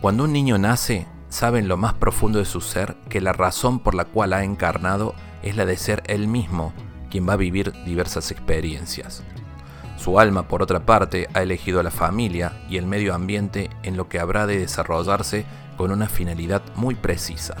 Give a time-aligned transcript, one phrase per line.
[0.00, 3.78] Cuando un niño nace, sabe en lo más profundo de su ser que la razón
[3.78, 6.72] por la cual ha encarnado es la de ser él mismo
[7.10, 9.22] quien va a vivir diversas experiencias.
[9.96, 13.96] Su alma, por otra parte, ha elegido a la familia y el medio ambiente en
[13.96, 17.56] lo que habrá de desarrollarse con una finalidad muy precisa.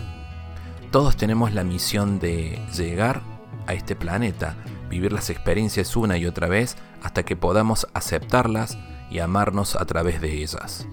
[0.90, 3.22] Todos tenemos la misión de llegar
[3.66, 4.54] a este planeta,
[4.88, 8.78] vivir las experiencias una y otra vez hasta que podamos aceptarlas
[9.10, 10.86] y amarnos a través de ellas.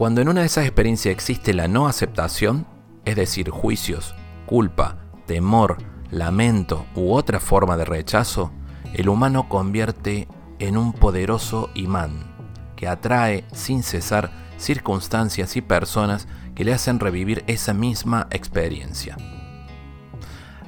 [0.00, 2.66] Cuando en una de esas experiencias existe la no aceptación,
[3.04, 4.14] es decir, juicios,
[4.46, 4.96] culpa,
[5.26, 5.76] temor,
[6.10, 8.50] lamento u otra forma de rechazo,
[8.94, 10.26] el humano convierte
[10.58, 12.34] en un poderoso imán
[12.76, 19.18] que atrae sin cesar circunstancias y personas que le hacen revivir esa misma experiencia.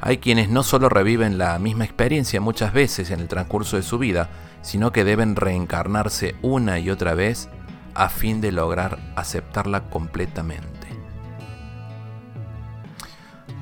[0.02, 3.96] Hay quienes no solo reviven la misma experiencia muchas veces en el transcurso de su
[3.96, 4.28] vida,
[4.60, 7.48] sino que deben reencarnarse una y otra vez
[7.94, 10.88] a fin de lograr aceptarla completamente.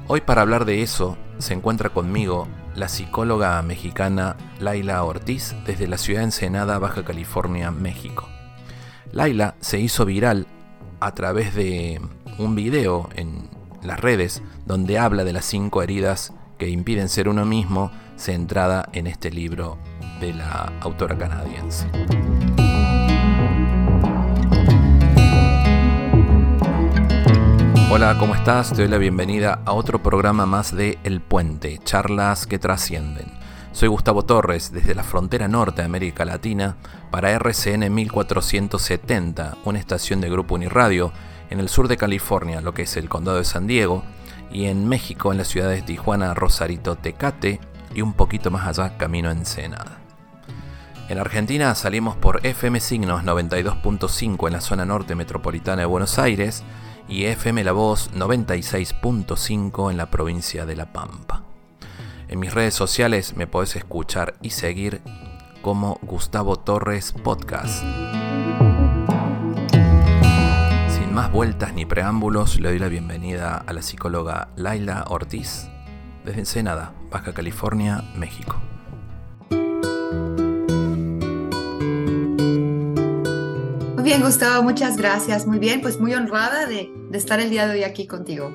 [0.07, 5.99] Hoy para hablar de eso se encuentra conmigo la psicóloga mexicana Laila Ortiz desde la
[5.99, 8.29] ciudad de Ensenada, Baja California, México.
[9.13, 10.47] Laila se hizo viral
[11.01, 12.01] a través de
[12.39, 13.49] un video en
[13.83, 19.07] las redes donde habla de las cinco heridas que impiden ser uno mismo, centrada en
[19.07, 19.79] este libro
[20.21, 21.87] de la autora canadiense.
[27.93, 28.71] Hola, ¿cómo estás?
[28.71, 33.27] Te doy la bienvenida a otro programa más de El Puente, charlas que trascienden.
[33.73, 36.77] Soy Gustavo Torres, desde la frontera norte de América Latina,
[37.11, 41.13] para RCN 1470, una estación de Grupo Uniradio,
[41.51, 44.05] en el sur de California, lo que es el condado de San Diego,
[44.53, 47.59] y en México, en las ciudades de Tijuana, Rosarito, Tecate,
[47.93, 49.99] y un poquito más allá, camino Ensenada.
[51.09, 56.63] En Argentina salimos por FM Signos 92.5 en la zona norte metropolitana de Buenos Aires,
[57.11, 61.43] y FM La Voz 96.5 en la provincia de La Pampa.
[62.29, 65.03] En mis redes sociales me podés escuchar y seguir
[65.61, 67.83] como Gustavo Torres Podcast.
[70.89, 75.69] Sin más vueltas ni preámbulos, le doy la bienvenida a la psicóloga Laila Ortiz
[76.25, 78.70] desde Ensenada, Baja California, México.
[84.11, 85.47] Bien, Gustavo, muchas gracias.
[85.47, 88.53] Muy bien, pues muy honrada de, de, estar el día de hoy aquí contigo.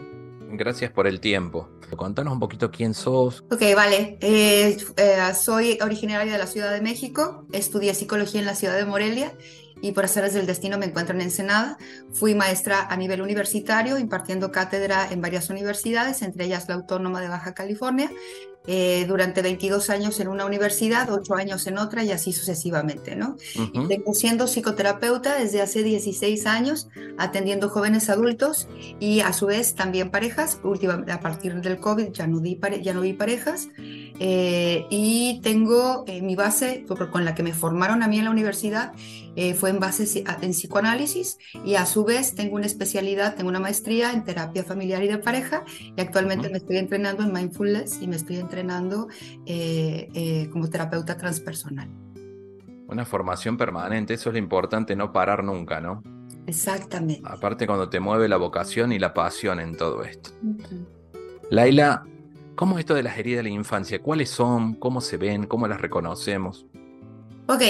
[0.49, 1.69] Gracias por el tiempo.
[1.95, 3.41] Contanos un poquito quién sos.
[3.49, 4.17] Ok, vale.
[4.19, 8.83] Eh, eh, soy originaria de la Ciudad de México, estudié psicología en la ciudad de
[8.83, 9.31] Morelia
[9.81, 11.77] y por hacer del destino me encuentro en Ensenada.
[12.11, 17.29] Fui maestra a nivel universitario, impartiendo cátedra en varias universidades, entre ellas la Autónoma de
[17.29, 18.11] Baja California,
[18.67, 23.37] eh, durante 22 años en una universidad, 8 años en otra y así sucesivamente, ¿no?
[23.87, 28.67] Tengo siendo psicoterapeuta desde hace 16 años, atendiendo jóvenes adultos
[28.99, 30.59] y a su vez también parejas.
[30.63, 33.69] Últimamente, a partir del COVID ya no, di ya no vi parejas.
[33.77, 38.31] Eh, y tengo eh, mi base con la que me formaron a mí en la
[38.31, 38.93] universidad
[39.57, 44.11] fue en base en psicoanálisis y a su vez tengo una especialidad, tengo una maestría
[44.13, 45.63] en terapia familiar y de pareja
[45.95, 49.09] y actualmente me estoy entrenando en mindfulness y me estoy entrenando entrenando
[49.45, 51.89] eh, eh, como terapeuta transpersonal.
[52.87, 56.03] Una formación permanente, eso es lo importante, no parar nunca, ¿no?
[56.47, 57.23] Exactamente.
[57.25, 60.29] Aparte cuando te mueve la vocación y la pasión en todo esto.
[61.49, 62.05] Laila,
[62.55, 64.01] ¿cómo es esto de las heridas de la infancia?
[64.01, 64.75] ¿Cuáles son?
[64.75, 65.47] ¿Cómo se ven?
[65.47, 66.65] ¿Cómo las reconocemos?
[67.47, 67.61] Ok,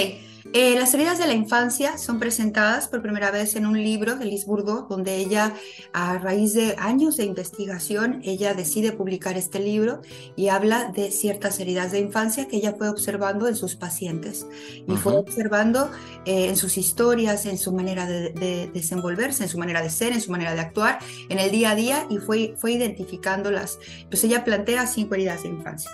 [0.52, 4.24] eh, las heridas de la infancia son presentadas por primera vez en un libro de
[4.24, 5.52] Liz Bourdeau, donde ella,
[5.92, 10.00] a raíz de años de investigación, ella decide publicar este libro
[10.34, 14.46] y habla de ciertas heridas de infancia que ella fue observando en sus pacientes
[14.88, 15.90] y fue observando
[16.24, 20.22] eh, en sus historias, en su manera de, desenvolverse, en su manera de ser, en
[20.22, 23.78] su manera de actuar, en el día a día y fue, fue identificándolas.
[24.08, 25.90] Pues ella plantea cinco heridas de infancia.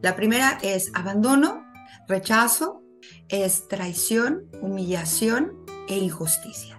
[0.00, 1.66] La primera es abandono,
[2.08, 2.85] rechazo,
[3.28, 5.52] es traición, humillación
[5.88, 6.78] e injusticia.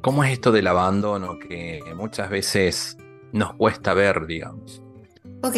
[0.00, 2.96] ¿Cómo es esto del abandono que muchas veces
[3.32, 4.82] nos cuesta ver, digamos?
[5.42, 5.56] Ok,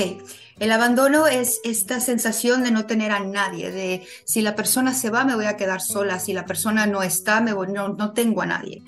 [0.59, 5.09] el abandono es esta sensación de no tener a nadie, de si la persona se
[5.09, 8.43] va me voy a quedar sola, si la persona no está me no, no tengo
[8.43, 8.83] a nadie.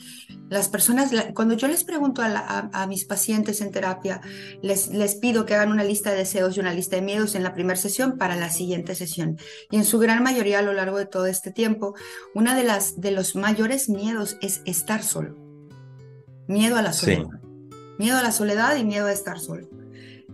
[0.53, 4.21] Las personas, cuando yo les pregunto a, mis pacientes en terapia,
[4.61, 7.43] les, les pido que hagan una lista de deseos y una lista de miedos en
[7.43, 9.39] la primera sesión para la siguiente sesión.
[9.71, 11.95] Y en su gran mayoría a lo largo de todo este tiempo,
[12.35, 15.39] una de las de los mayores miedos es estar solo.
[16.49, 17.31] Miedo a la soledad.
[17.99, 19.71] Miedo a la soledad y miedo a estar solo.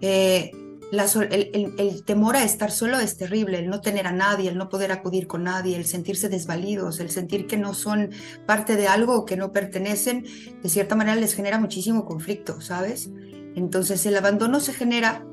[0.01, 0.51] Eh,
[0.93, 4.93] el, temor a estar solo es terrible, el no tener a nadie, el no poder
[4.93, 8.11] acudir con nadie, el sentirse desvalidos, el sentir que no son
[8.47, 10.25] parte de algo o que no pertenecen,
[10.63, 13.11] de cierta manera les genera muchísimo conflicto, ¿sabes?
[13.55, 15.27] Entonces el abandono se genera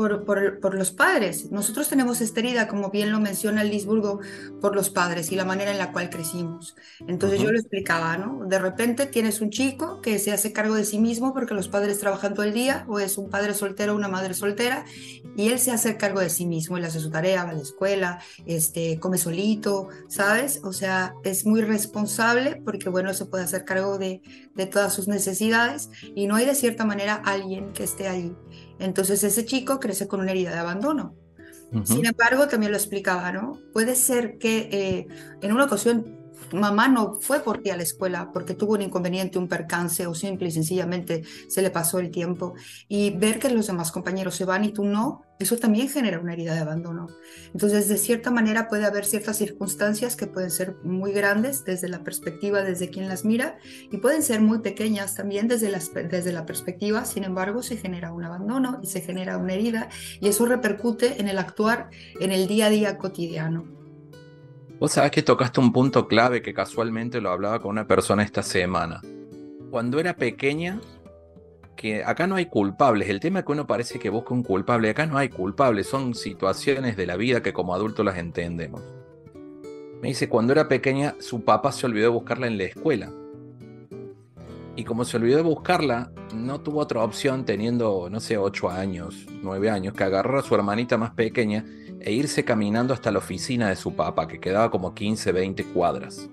[0.00, 1.50] por, los padres.
[1.50, 4.20] Nosotros tenemos esta herida, como bien lo menciona Lisburgo,
[4.60, 6.76] por los padres y la manera en la cual crecimos.
[7.06, 8.46] Entonces yo lo explicaba, ¿no?
[8.46, 11.98] De repente tienes un chico que se hace cargo de sí mismo porque los padres
[11.98, 14.84] trabajan todo el día, o es un padre soltero o una madre soltera,
[15.36, 17.62] y él se hace cargo de sí mismo, él hace su tarea, va a la
[17.62, 20.60] escuela, este, come solito, ¿sabes?
[20.64, 24.22] O sea, es muy responsable porque, bueno, se puede hacer cargo de,
[24.54, 28.34] de todas sus necesidades y no hay de cierta manera alguien que esté ahí
[28.80, 31.14] entonces ese chico crece con una herida de abandono.
[31.84, 33.56] Sin embargo, también lo explicaba, ¿no?
[33.72, 35.06] Puede ser que eh,
[35.40, 36.18] en una ocasión
[36.52, 40.14] mamá no fue por ti a la escuela porque tuvo un inconveniente, un percance o
[40.14, 42.54] simple y sencillamente se le pasó el tiempo.
[42.88, 46.34] Y ver que los demás compañeros se van y tú no, eso también genera una
[46.34, 47.08] herida de abandono.
[47.52, 52.04] Entonces, de cierta manera puede haber ciertas circunstancias que pueden ser muy grandes desde la
[52.04, 53.58] perspectiva, desde quien las mira,
[53.90, 58.12] y pueden ser muy pequeñas también desde, las, desde la perspectiva, sin embargo, se genera
[58.12, 59.88] un abandono y se genera una herida,
[60.20, 61.88] y eso repercute en el actuar
[62.20, 63.64] en el día a día cotidiano.
[64.78, 68.42] Vos sabés que tocaste un punto clave que casualmente lo hablaba con una persona esta
[68.42, 69.00] semana.
[69.70, 70.80] Cuando era pequeña,
[71.80, 73.08] que acá no hay culpables.
[73.08, 74.90] El tema es que uno parece que busca un culpable.
[74.90, 75.86] Acá no hay culpables.
[75.86, 78.82] Son situaciones de la vida que como adultos las entendemos.
[80.02, 83.10] Me dice, cuando era pequeña, su papá se olvidó de buscarla en la escuela.
[84.76, 89.26] Y como se olvidó de buscarla, no tuvo otra opción teniendo, no sé, 8 años,
[89.42, 91.64] 9 años, que agarrar a su hermanita más pequeña
[91.98, 96.28] e irse caminando hasta la oficina de su papá, que quedaba como 15, 20 cuadras.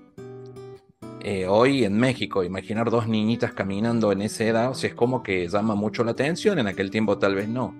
[1.20, 5.22] Eh, hoy en México, imaginar dos niñitas caminando en esa edad, o sea, es como
[5.22, 7.74] que llama mucho la atención, en aquel tiempo tal vez no.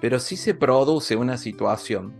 [0.00, 2.12] Pero sí se produce una situación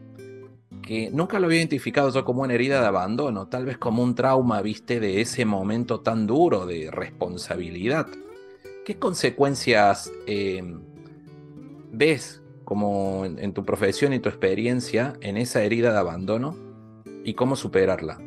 [0.83, 4.15] que nunca lo había identificado yo como una herida de abandono, tal vez como un
[4.15, 8.07] trauma, viste, de ese momento tan duro de responsabilidad.
[8.85, 10.63] ¿Qué consecuencias eh,
[11.93, 16.57] ves como en, tu profesión y tu experiencia en esa herida de abandono
[17.25, 18.19] y cómo superarla.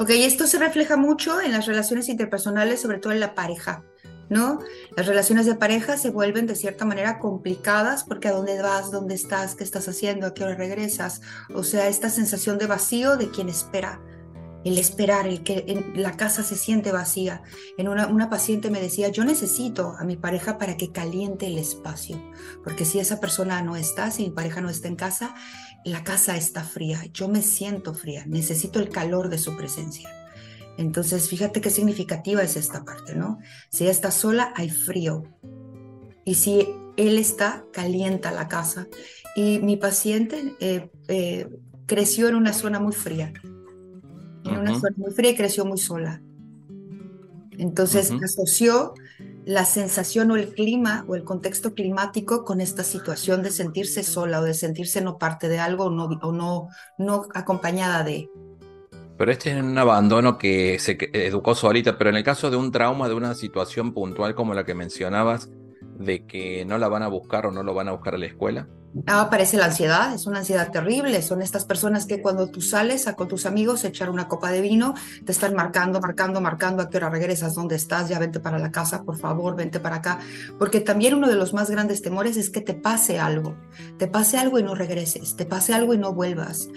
[0.00, 3.84] Ok, esto se refleja mucho en las relaciones interpersonales, sobre todo en la pareja,
[4.30, 4.60] ¿no?
[4.96, 9.14] Las relaciones de pareja se vuelven de cierta manera complicadas porque a dónde vas, dónde
[9.14, 11.20] estás, qué estás haciendo, a qué hora regresas,
[11.54, 14.00] o sea, esta sensación de vacío de quien espera,
[14.64, 17.42] el esperar, el que la casa se siente vacía.
[17.78, 22.18] En una, paciente me decía, yo necesito a mi pareja para que caliente el espacio,
[22.62, 25.34] porque si esa persona no está, si mi pareja no está en casa,
[25.84, 30.08] la casa está fría, yo me siento fría, necesito el calor de su presencia.
[30.76, 33.38] Entonces, fíjate qué significativa es esta parte, ¿no?
[33.70, 35.24] Si ella está sola, hay frío.
[36.24, 38.88] Y si él está, calienta la casa.
[39.36, 41.48] Y mi paciente eh, eh,
[41.86, 43.32] creció en una zona muy fría.
[44.44, 46.22] En una zona muy fría y creció muy sola.
[47.58, 48.94] Entonces asoció
[49.44, 54.40] la sensación o el clima o el contexto climático con esta situación de sentirse sola
[54.40, 56.68] o de sentirse no parte de algo o no,
[56.98, 58.28] no acompañada de.
[59.16, 62.72] Pero este es un abandono que se educó solita, pero en el caso de un
[62.72, 65.50] trauma, de una situación puntual como la que mencionabas,
[66.00, 68.26] de que no la van a buscar o no lo van a buscar a la
[68.26, 68.66] escuela.
[69.06, 71.22] Ah, aparece la ansiedad, es una ansiedad terrible.
[71.22, 74.50] Son estas personas que cuando tú sales a con tus amigos a echar una copa
[74.50, 78.40] de vino, te están marcando, marcando, marcando a qué hora regresas, dónde estás, ya vente
[78.40, 80.18] para la casa, por favor, vente para acá.
[80.58, 83.54] Porque también uno de los más grandes temores es que te pase algo,
[83.98, 86.68] te pase algo y no regreses, te pase algo y no vuelvas.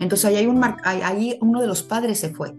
[0.00, 2.54] Entonces ahí, hay un ahí uno de los padres se fue.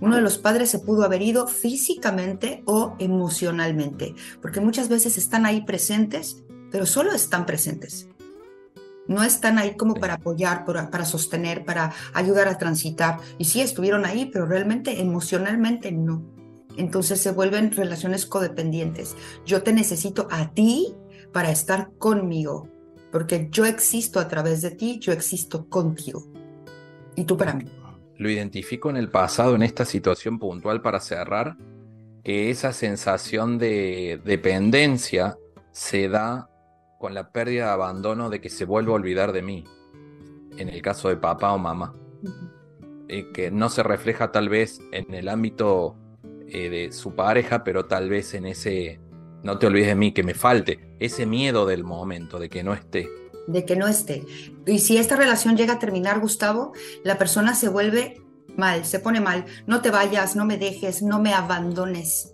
[0.00, 5.46] Uno de los padres se pudo haber ido físicamente o emocionalmente, porque muchas veces están
[5.46, 8.08] ahí presentes, pero solo están presentes
[9.10, 13.18] no están ahí como para apoyar, para, sostener, para ayudar a transitar.
[13.38, 16.22] Y sí, estuvieron ahí, pero realmente emocionalmente no.
[16.76, 19.16] Entonces se vuelven relaciones codependientes.
[19.44, 20.94] Yo te necesito a ti
[21.32, 22.68] para estar conmigo,
[23.10, 26.28] porque yo existo a través de ti, yo existo contigo.
[27.16, 27.64] Y tú para mí.
[28.20, 31.56] Lo identifico en el pasado, en esta situación puntual para cerrar,
[32.22, 35.38] que esa sensación de dependencia
[35.72, 36.50] se da
[36.98, 39.64] con la pérdida de abandono de que se vuelva a olvidar de mí,
[40.58, 41.94] en el caso de papá o mamá,
[43.08, 45.96] que no se refleja tal vez en el ámbito
[46.46, 49.00] eh, de su pareja, pero tal vez en ese,
[49.42, 52.74] no te olvides de mí, que me falte, ese miedo del momento, de que no
[52.74, 53.08] esté.
[53.50, 54.24] De que no esté.
[54.66, 58.20] Y si esta relación llega a terminar, Gustavo, la persona se vuelve
[58.56, 59.44] mal, se pone mal.
[59.66, 62.32] No te vayas, no me dejes, no me abandones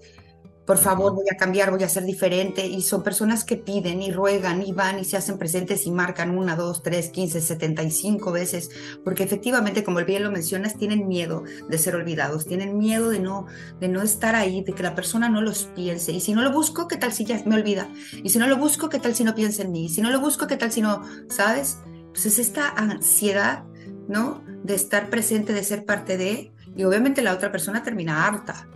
[0.67, 2.67] por favor, voy a cambiar, voy a ser diferente.
[2.67, 6.37] Y son personas que piden y ruegan y van y se hacen presentes y marcan
[6.37, 8.71] una, dos, tres, quince, setenta y cinco veces,
[9.05, 13.47] porque efectivamente, como bien lo mencionas, tienen miedo de ser olvidados, tienen miedo de no,
[13.79, 16.11] de no estar ahí, de que la persona no los piense.
[16.11, 17.89] Y si no lo busco, ¿qué tal si ya me olvida?
[18.25, 19.87] Y si no lo busco, ¿qué tal si no piensa en mí?
[19.87, 21.79] Y si no lo busco, ¿qué tal si no, sabes?
[22.09, 23.65] Pues es esta ansiedad,
[24.09, 24.43] ¿no?
[24.65, 28.69] De estar presente, de ser parte de, y obviamente la otra persona termina harta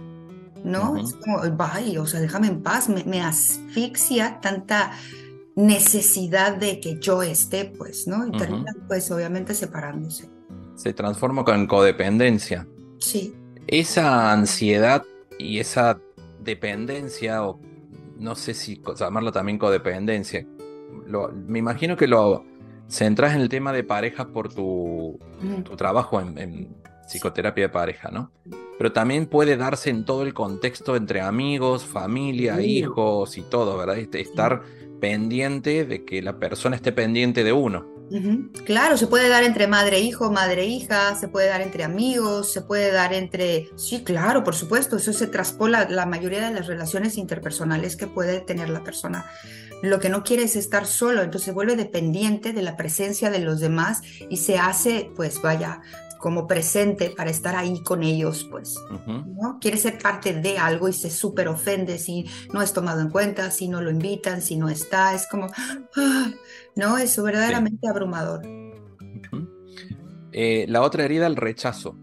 [0.64, 0.96] ¿no?
[0.96, 4.92] Es como, vaya, o sea, déjame en paz, me, asfixia tanta
[5.56, 8.26] necesidad de que yo esté, pues, ¿no?
[8.26, 10.28] Y terminan, pues, obviamente separándose.
[10.74, 12.66] Se transforma con codependencia.
[12.98, 13.34] Sí.
[13.66, 15.04] Esa ansiedad
[15.38, 15.98] y esa
[16.42, 17.60] dependencia, o
[18.18, 20.46] no sé si llamarlo también codependencia,
[21.46, 22.44] me imagino que lo
[22.88, 25.18] centras en el tema de pareja por tu,
[25.64, 26.79] tu trabajo en
[27.10, 28.30] psicoterapia de pareja, ¿no?
[28.78, 33.98] Pero también puede darse en todo el contexto entre amigos, familia, hijos y todo, ¿verdad?
[33.98, 34.62] Este, estar
[35.00, 38.00] pendiente de que la persona esté pendiente de uno.
[38.64, 41.84] Claro, se puede dar entre madre e hijo, madre e hija, se puede dar entre
[41.84, 43.70] amigos, se puede dar entre...
[43.76, 48.40] Sí, claro, por supuesto, eso se traspola la mayoría de las relaciones interpersonales que puede
[48.40, 49.26] tener la persona.
[49.82, 53.38] Lo que no quiere es estar solo, entonces se vuelve dependiente de la presencia de
[53.38, 55.80] los demás y se hace, pues vaya,
[56.20, 59.58] como presente para estar ahí con ellos, pues, ¿no?
[59.60, 63.50] Quiere ser parte de algo y se súper ofende si no es tomado en cuenta,
[63.50, 65.46] si no lo invitan, si no está, es como,
[65.96, 66.30] ah,
[66.76, 66.98] ¿no?
[66.98, 68.42] Es verdaderamente abrumador.
[70.32, 71.96] Eh, la otra herida, el rechazo.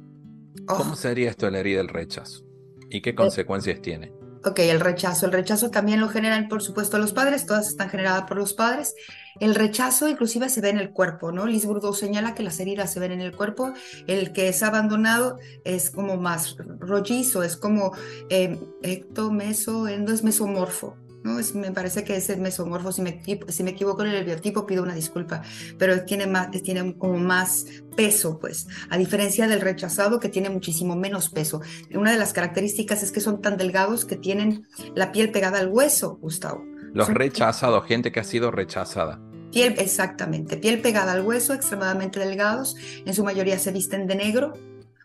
[0.66, 0.96] ¿Cómo oh.
[0.96, 2.44] sería esto la herida del rechazo?
[2.90, 4.12] ¿Y qué eh, consecuencias tiene?
[4.44, 5.26] Ok, el rechazo.
[5.26, 8.96] El rechazo también lo generan, por supuesto, los padres, todas están generadas por los padres.
[9.40, 11.46] El rechazo inclusive se ve en el cuerpo, ¿no?
[11.46, 13.74] Liz señala que las heridas se ven en el cuerpo,
[14.08, 17.92] el que es abandonado es como más rollizo, es como
[18.30, 20.98] eh, ecto, meso, endo, es mesomorfo.
[21.24, 21.40] ¿no?
[21.40, 24.66] Es, me parece que es el mesomorfo, si me, si me equivoco en el biotipo
[24.66, 25.42] pido una disculpa,
[25.78, 27.66] pero tiene, más, tiene como más
[27.96, 31.62] peso, pues, a diferencia del rechazado que tiene muchísimo menos peso.
[31.94, 35.70] Una de las características es que son tan delgados que tienen la piel pegada al
[35.70, 36.64] hueso, Gustavo.
[36.98, 39.20] Los rechazados, gente que ha sido rechazada.
[39.52, 42.76] Piel, exactamente, piel pegada al hueso, extremadamente delgados,
[43.06, 44.54] en su mayoría se visten de negro,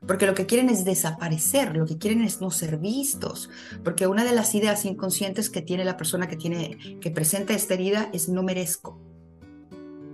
[0.07, 3.51] porque lo que quieren es desaparecer, lo que quieren es no ser vistos,
[3.85, 7.75] porque una de las ideas inconscientes que tiene la persona que tiene que presenta esta
[7.75, 8.99] herida es no merezco.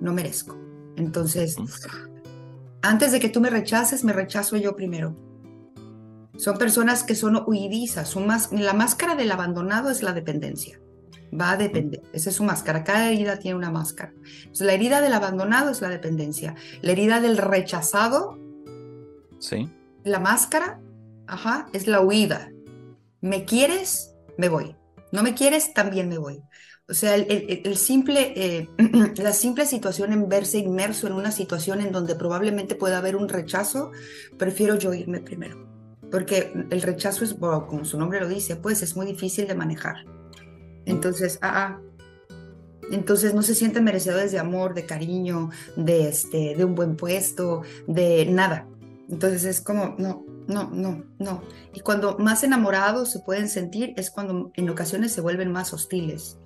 [0.01, 0.59] No merezco.
[0.97, 1.57] Entonces,
[2.83, 5.17] antes de que tú me rechaces, me rechazo yo primero.
[6.37, 10.79] Son personas que son huidizas, son más, la máscara del abandonado es la dependencia.
[11.33, 12.03] Va a depender.
[12.13, 12.85] Esa es su máscara.
[12.85, 14.13] Cada herida tiene una máscara.
[14.61, 16.55] la herida del abandonado es la dependencia.
[16.83, 18.39] La herida del rechazado.
[19.39, 19.69] Sí.
[20.05, 20.81] La máscara,
[21.27, 22.51] ajá, es la huida.
[23.21, 24.15] ¿Me quieres?
[24.37, 24.75] Me voy.
[25.13, 26.43] No me quieres, también me voy.
[26.91, 28.69] O sea, el, simple, eh,
[29.17, 33.29] la simple situación en verse inmerso en una situación en donde probablemente pueda haber un
[33.29, 33.93] rechazo,
[34.39, 35.69] prefiero yo irme primero.
[36.11, 40.07] Porque el rechazo es, como su nombre lo dice, pues es muy difícil de manejar.
[40.89, 41.81] Entonces, ah, ah,
[42.91, 47.63] entonces no se sienten merecedores de amor, de cariño, de, este, de un buen puesto,
[47.87, 48.67] de nada.
[49.11, 51.43] Entonces es como, no, no, no, no.
[51.75, 56.39] Y cuando más enamorados se pueden sentir es cuando en ocasiones se vuelven más hostiles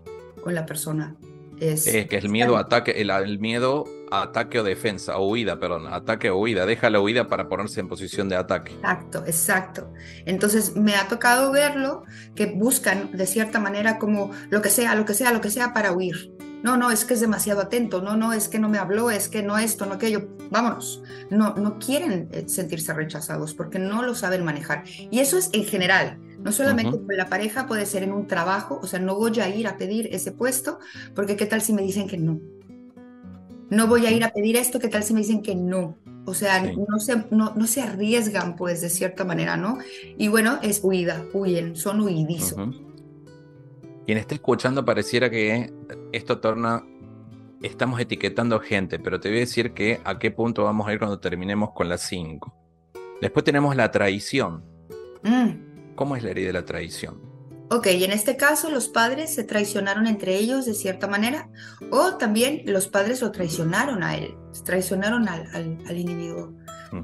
[0.43, 1.17] con la persona.
[1.61, 3.85] Es, que es el miedo, ataque, el, miedo
[4.21, 7.89] ataque o defensa, o huida, perdón, ataque o huida, deja la huida para ponerse en
[7.89, 8.73] posición de ataque.
[8.73, 9.93] Exacto, exacto.
[10.27, 12.05] Entonces me ha tocado verlo,
[12.35, 15.73] que buscan de cierta manera como lo que sea, lo que sea, lo que sea
[15.73, 16.33] para huir.
[16.63, 19.29] No, no, es que es demasiado atento, no, no, es que no me habló, es
[19.29, 21.03] que no esto, no aquello, vámonos.
[21.29, 24.85] No, no quieren eh, sentirse rechazados porque no lo saben manejar.
[25.11, 28.79] Y eso es en general, no solamente con la pareja, puede ser en un trabajo,
[28.81, 30.79] o sea, no voy a ir a pedir ese puesto,
[31.17, 32.41] porque qué tal si me dicen que no.
[33.73, 35.97] No voy a ir a pedir esto, qué tal si me dicen que no.
[36.27, 39.79] O sea, no, se, no, no, se arriesgan, pues, de cierta manera, ¿no?
[40.19, 42.59] Y bueno, es huida, huyen, son huidizos.
[44.05, 45.73] Quien esté escuchando pareciera que
[46.13, 46.85] esto torna,
[47.63, 50.99] estamos etiquetando gente, pero te voy a decir que a qué punto vamos a ir
[50.99, 52.55] cuando terminemos con las 5.
[53.23, 54.63] Después tenemos la traición.
[55.23, 55.95] Mm.
[55.95, 57.32] ¿Cómo es la herida de la traición?
[57.75, 61.49] Ok, y en este caso los padres se traicionaron entre ellos de cierta manera,
[61.91, 66.53] o también los padres lo traicionaron a él, traicionaron al, al individuo.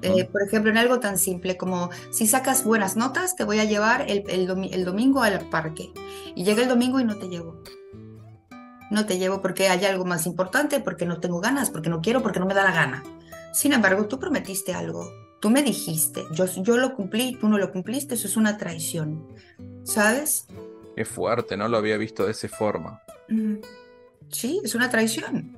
[0.03, 3.65] Eh, por ejemplo, en algo tan simple como si sacas buenas notas, te voy a
[3.65, 5.91] llevar el, el, domingo al parque.
[6.35, 7.63] Y llega el domingo y no te llevo.
[8.91, 12.23] No te llevo porque hay algo más importante, porque no tengo ganas, porque no quiero,
[12.23, 13.03] porque no me da la gana.
[13.55, 15.11] Sin embargo, tú prometiste algo.
[15.41, 19.27] Tú me dijiste, yo, yo lo cumplí, tú no lo cumpliste, eso es una traición.
[19.85, 20.47] ¿Sabes?
[20.97, 23.01] Qué fuerte, no lo había visto de esa forma.
[24.31, 25.57] Sí, es una traición.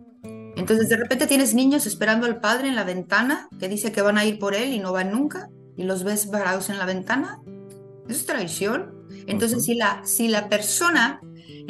[0.56, 4.18] Entonces de repente tienes niños esperando al padre en la ventana que dice que van
[4.18, 7.40] a ir por él y no van nunca y los ves varados en la ventana.
[8.06, 9.06] Eso es traición.
[9.26, 11.20] Entonces si, la, si la persona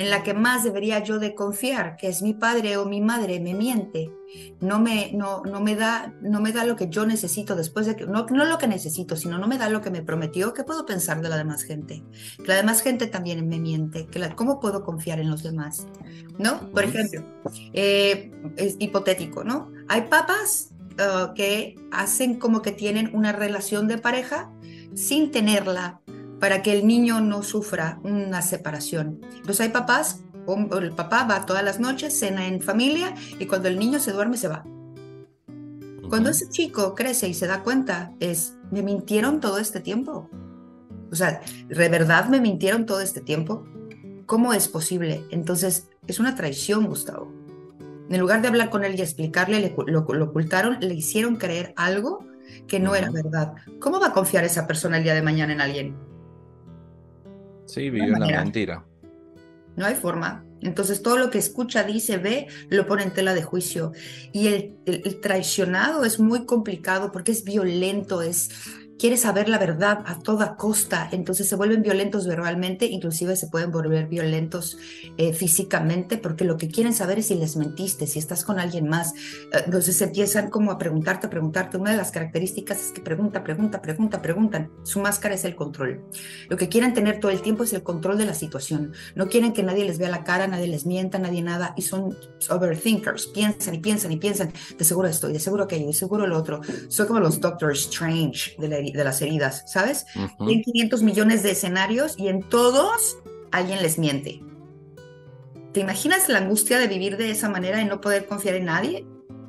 [0.00, 3.38] en la que más debería yo de confiar, que es mi padre o mi madre,
[3.38, 4.10] me miente,
[4.58, 7.96] no me, no, no me, da, no me da lo que yo necesito después de
[7.96, 10.64] que, no, no lo que necesito, sino no me da lo que me prometió, ¿qué
[10.64, 12.02] puedo pensar de la demás gente?
[12.38, 15.86] Que la demás gente también me miente, que ¿cómo puedo confiar en los demás?
[16.38, 16.70] ¿No?
[16.70, 17.22] Por ejemplo,
[17.74, 19.70] eh, es hipotético, ¿no?
[19.88, 24.50] Hay papas uh, que hacen como que tienen una relación de pareja
[24.94, 25.99] sin tenerla
[26.40, 29.20] para que el niño no sufra una separación.
[29.36, 30.22] Entonces hay papás,
[30.80, 34.36] el papá va todas las noches, cena en familia y cuando el niño se duerme
[34.36, 34.64] se va.
[36.08, 40.28] Cuando ese chico crece y se da cuenta, es, me mintieron todo este tiempo.
[41.12, 43.64] O sea, ¿de verdad me mintieron todo este tiempo?
[44.26, 45.24] ¿Cómo es posible?
[45.30, 47.32] Entonces, es una traición, Gustavo.
[48.08, 52.26] En lugar de hablar con él y explicarle, lo, ocultaron, le hicieron creer algo
[52.66, 53.54] que no era verdad.
[53.78, 55.96] ¿Cómo va a confiar esa persona el día de mañana en alguien?
[57.72, 58.84] Sí, vivió en la mentira.
[59.76, 60.44] No hay forma.
[60.60, 63.92] Entonces todo lo que escucha, dice, ve, lo pone en tela de juicio.
[64.32, 68.50] Y el traicionado es muy complicado porque es violento, es,
[69.00, 73.70] quiere saber la verdad a toda costa, entonces se vuelven violentos verbalmente, inclusive se pueden
[73.70, 74.76] volver violentos
[75.16, 78.88] eh, físicamente, porque lo que quieren saber es si les mentiste, si estás con alguien
[78.88, 79.14] más.
[79.52, 81.78] Eh, entonces empiezan como a preguntarte, a preguntarte.
[81.78, 84.70] Una de las características es que pregunta, pregunta, pregunta, preguntan.
[84.82, 86.04] Su máscara es el control.
[86.50, 88.92] Lo que quieren tener todo el tiempo es el control de la situación.
[89.14, 92.14] No quieren que nadie les vea la cara, nadie les mienta, nadie nada, y son
[92.50, 93.28] overthinkers.
[93.28, 94.52] Piensan y piensan y piensan.
[94.76, 96.60] De seguro estoy, de seguro aquello, de seguro lo otro.
[96.88, 100.06] Son como los Doctor Strange de la de las heridas, ¿sabes?
[100.38, 103.18] Hay 500 millones de escenarios y en todos
[103.52, 104.42] alguien les miente.
[105.72, 109.06] ¿Te imaginas la angustia de vivir de esa manera y no poder confiar en nadie?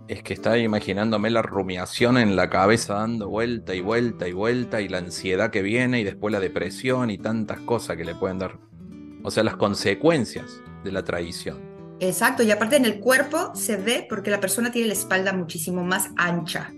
[0.07, 4.81] Es que estaba imaginándome la rumiación en la cabeza dando vuelta y vuelta y vuelta
[4.81, 8.39] y la ansiedad que viene y después la depresión y tantas cosas que le pueden
[8.39, 8.59] dar.
[9.23, 11.59] O sea, las consecuencias de la traición.
[11.99, 15.83] Exacto, y aparte en el cuerpo se ve porque la persona tiene la espalda muchísimo
[15.83, 16.71] más ancha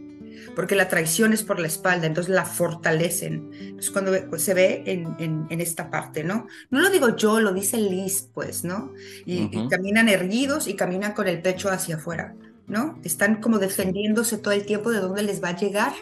[0.56, 3.78] porque la traición es por la espalda, entonces la fortalecen.
[3.80, 6.48] Es cuando se ve en, esta parte, ¿no?
[6.70, 8.94] No lo digo yo, lo dice Liz, pues, ¿no?
[9.26, 12.36] Y, y caminan erguidos y caminan con el pecho hacia afuera,
[12.68, 13.00] ¿no?
[13.04, 15.94] Están como defendiéndose todo el tiempo de dónde les va a llegar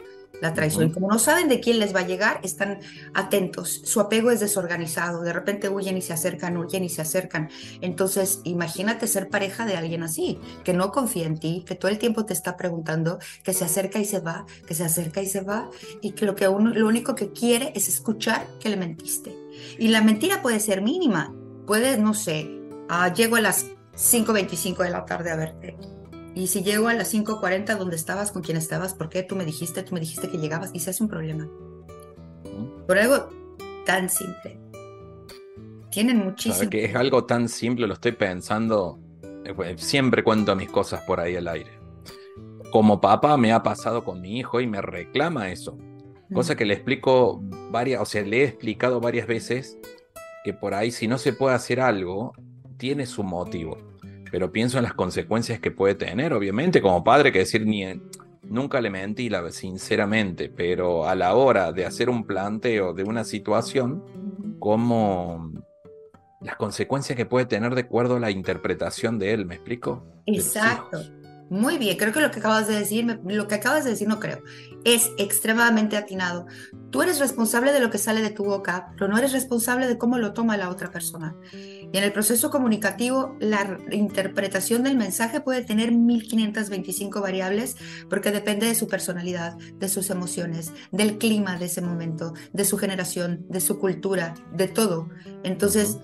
[0.42, 0.92] la traición.
[0.92, 2.80] Como no saben de quién les va a llegar, están
[3.14, 3.82] atentos.
[3.86, 5.22] Su apego es desorganizado.
[5.22, 7.50] De repente huyen y se acercan, huyen y se acercan.
[7.80, 12.00] Entonces, imagínate ser pareja de alguien así, que no confía en ti, que todo el
[12.00, 15.42] tiempo te está preguntando, que se acerca y se va, que se acerca y se
[15.42, 15.70] va,
[16.02, 19.36] y que lo, que uno, lo único que quiere es escuchar que le mentiste.
[19.78, 21.34] Y la mentira puede ser mínima.
[21.68, 22.50] Puede, no sé,
[22.90, 25.78] ah, llego a las 5.25 de la tarde a verte.
[26.34, 29.46] Y si llego a las 5.40 donde estabas, con quién estabas, ¿por qué tú me
[29.46, 30.72] dijiste, tú me dijiste que llegabas?
[30.74, 31.48] Y se hace un problema.
[32.88, 33.30] Por algo
[33.86, 34.60] tan simple.
[35.92, 36.70] Tienen muchísimo.
[36.70, 38.98] que es algo tan simple, lo estoy pensando.
[39.44, 41.72] eh, Siempre cuento mis cosas por ahí al aire.
[42.72, 45.78] Como papá me ha pasado con mi hijo y me reclama eso.
[46.34, 47.42] Cosa que le explico
[47.72, 49.78] varias, o sea, le he explicado varias veces
[50.46, 52.32] que por ahí si no se puede hacer algo,
[52.78, 53.78] tiene su motivo.
[54.32, 57.86] Pero pienso en las consecuencias que puede tener, obviamente, como padre, que decir ni
[58.44, 63.24] nunca le mentí, la, sinceramente, pero a la hora de hacer un planteo de una
[63.24, 64.04] situación,
[64.60, 65.52] como
[66.42, 70.04] las consecuencias que puede tener de acuerdo a la interpretación de él, ¿me explico?
[70.26, 71.00] Exacto.
[71.52, 74.22] Muy bien, creo que lo que acabas de decir, lo que acabas de decir no
[74.22, 74.42] creo,
[74.86, 76.46] es extremadamente atinado.
[76.92, 79.98] Tú eres responsable de lo que sale de tu boca, pero no eres responsable de
[79.98, 81.36] cómo lo toma la otra persona.
[81.52, 87.76] Y en el proceso comunicativo, la interpretación del mensaje puede tener 1525 variables
[88.10, 92.78] porque depende de su personalidad, de sus emociones, del clima de ese momento, de su
[92.78, 95.10] generación, de su cultura, de todo.
[95.44, 95.98] Entonces,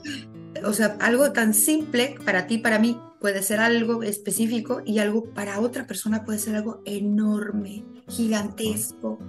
[0.65, 5.23] o sea, algo tan simple para ti, para mí, puede ser algo específico y algo
[5.33, 9.19] para otra persona puede ser algo enorme, gigantesco.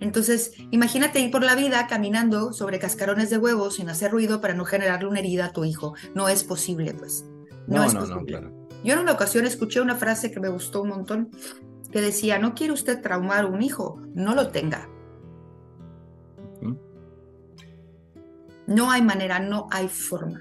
[0.00, 4.54] Entonces, imagínate ir por la vida caminando sobre cascarones de huevos sin hacer ruido para
[4.54, 5.94] no generarle una herida a tu hijo.
[6.14, 7.24] No es posible, pues.
[7.68, 8.26] No, No, es no, no, posible.
[8.26, 8.68] claro.
[8.84, 11.30] Yo en una ocasión escuché una frase que me gustó un montón
[11.92, 14.88] que decía, no quiere usted traumar a un hijo, no lo tenga.
[18.66, 20.40] No hay manera, no hay forma.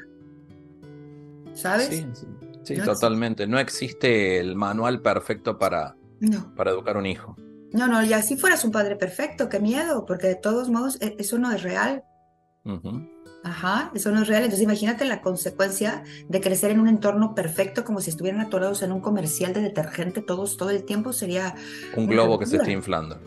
[1.54, 1.88] ¿Sabes?
[1.90, 2.26] Sí, sí,
[2.64, 3.48] sí, No totalmente.
[3.48, 6.54] No existe el manual perfecto para, No.
[6.56, 7.36] para educar un hijo.
[7.74, 11.16] No, no, y así fueras un padre perfecto, qué miedo, porque de todos modos e-
[11.20, 12.04] eso no es real.
[13.44, 14.44] Ajá, eso no es real.
[14.44, 18.92] Entonces imagínate la consecuencia de crecer en un entorno perfecto como si estuvieran atorados en
[18.92, 21.56] un comercial de detergente todos todo el tiempo sería
[21.96, 23.20] Un globo que se está inflando.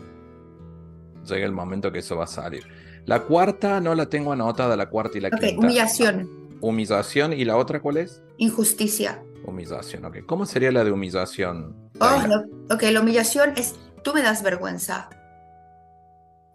[1.27, 2.63] Llega el momento que eso va a salir.
[3.05, 5.59] La cuarta no la tengo anotada, la cuarta y la Ok, quinta.
[5.65, 6.29] humillación,
[6.61, 7.33] Humillación.
[7.33, 8.21] ¿Y la otra cuál es?
[8.37, 9.21] injusticia.
[9.45, 10.17] Humillación, ok.
[10.25, 11.75] ¿Cómo sería la de humillación?
[11.99, 15.09] Oh, no, ok, la humillación es tú me das vergüenza.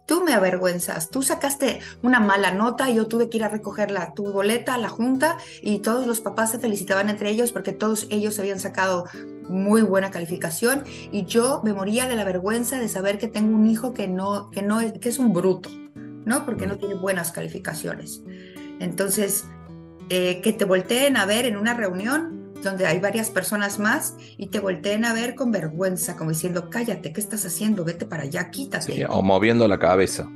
[0.05, 1.09] Tú me avergüenzas.
[1.09, 4.73] Tú sacaste una mala nota y yo tuve que ir a recoger la, tu boleta
[4.73, 8.59] a la junta y todos los papás se felicitaban entre ellos porque todos ellos habían
[8.59, 9.05] sacado
[9.47, 13.67] muy buena calificación y yo me moría de la vergüenza de saber que tengo un
[13.67, 15.69] hijo que no, que no es, que es un bruto,
[16.25, 16.45] ¿no?
[16.45, 18.21] Porque no tiene buenas calificaciones.
[18.79, 19.45] Entonces,
[20.09, 24.47] eh, que te volteen a ver en una reunión donde hay varias personas más y
[24.47, 27.83] te volteen a ver con vergüenza, como diciendo, cállate, ¿qué estás haciendo?
[27.83, 28.93] Vete para allá, quítate.
[28.93, 30.29] Sí, o moviendo la cabeza.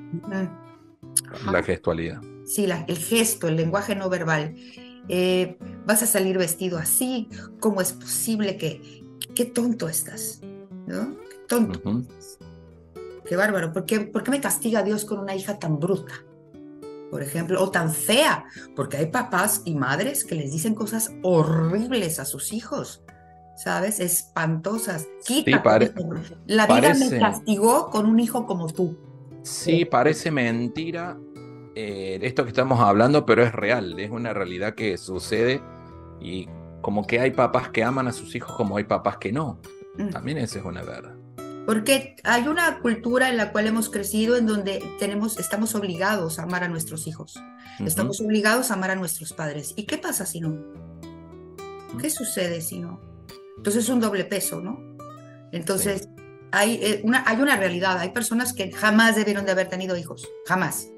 [1.32, 1.52] Ajá.
[1.52, 2.22] la gestualidad.
[2.46, 4.56] Sí, la- el gesto, el lenguaje no verbal.
[5.08, 9.04] Eh, vas a salir vestido así, ¿cómo es posible que,
[9.36, 10.42] qué tonto estás?
[10.88, 11.16] ¿No?
[11.30, 12.04] Qué tonto.
[13.28, 13.72] Qué bárbaro.
[13.74, 16.14] ¿Por qué, por qué me castiga Dios con una hija tan bruta?
[17.12, 22.20] Por ejemplo, o tan fea, porque hay papás y madres que les dicen cosas horribles
[22.20, 23.04] a sus hijos,
[23.56, 24.00] ¿sabes?
[24.00, 25.08] Espantosas.
[25.26, 25.94] Quítate pare-.
[26.46, 28.98] La vida parece- me castigó con un hijo como tú.
[29.44, 31.18] Sí, parece mentira
[31.76, 35.62] eh, esto que estamos hablando, pero es real, es una realidad que sucede
[36.22, 36.48] y
[36.82, 39.60] como que hay papás que aman a sus hijos como hay papás que no.
[39.98, 40.10] Mm.
[40.10, 41.15] También esa es una verdad.
[41.66, 46.44] Porque hay una cultura en la cual hemos crecido en donde tenemos, estamos obligados a
[46.44, 47.42] amar a nuestros hijos.
[47.80, 49.74] Estamos obligados a amar a nuestros padres.
[49.76, 50.56] ¿Y qué pasa si no?
[52.00, 53.02] ¿Qué sucede si no?
[53.58, 54.80] Entonces es un doble peso, ¿no?
[55.52, 56.08] Entonces
[56.52, 57.98] hay, eh, una, hay una realidad.
[58.00, 60.28] Hay personas que jamás debieron de haber tenido hijos.
[60.46, 60.90] Jamás.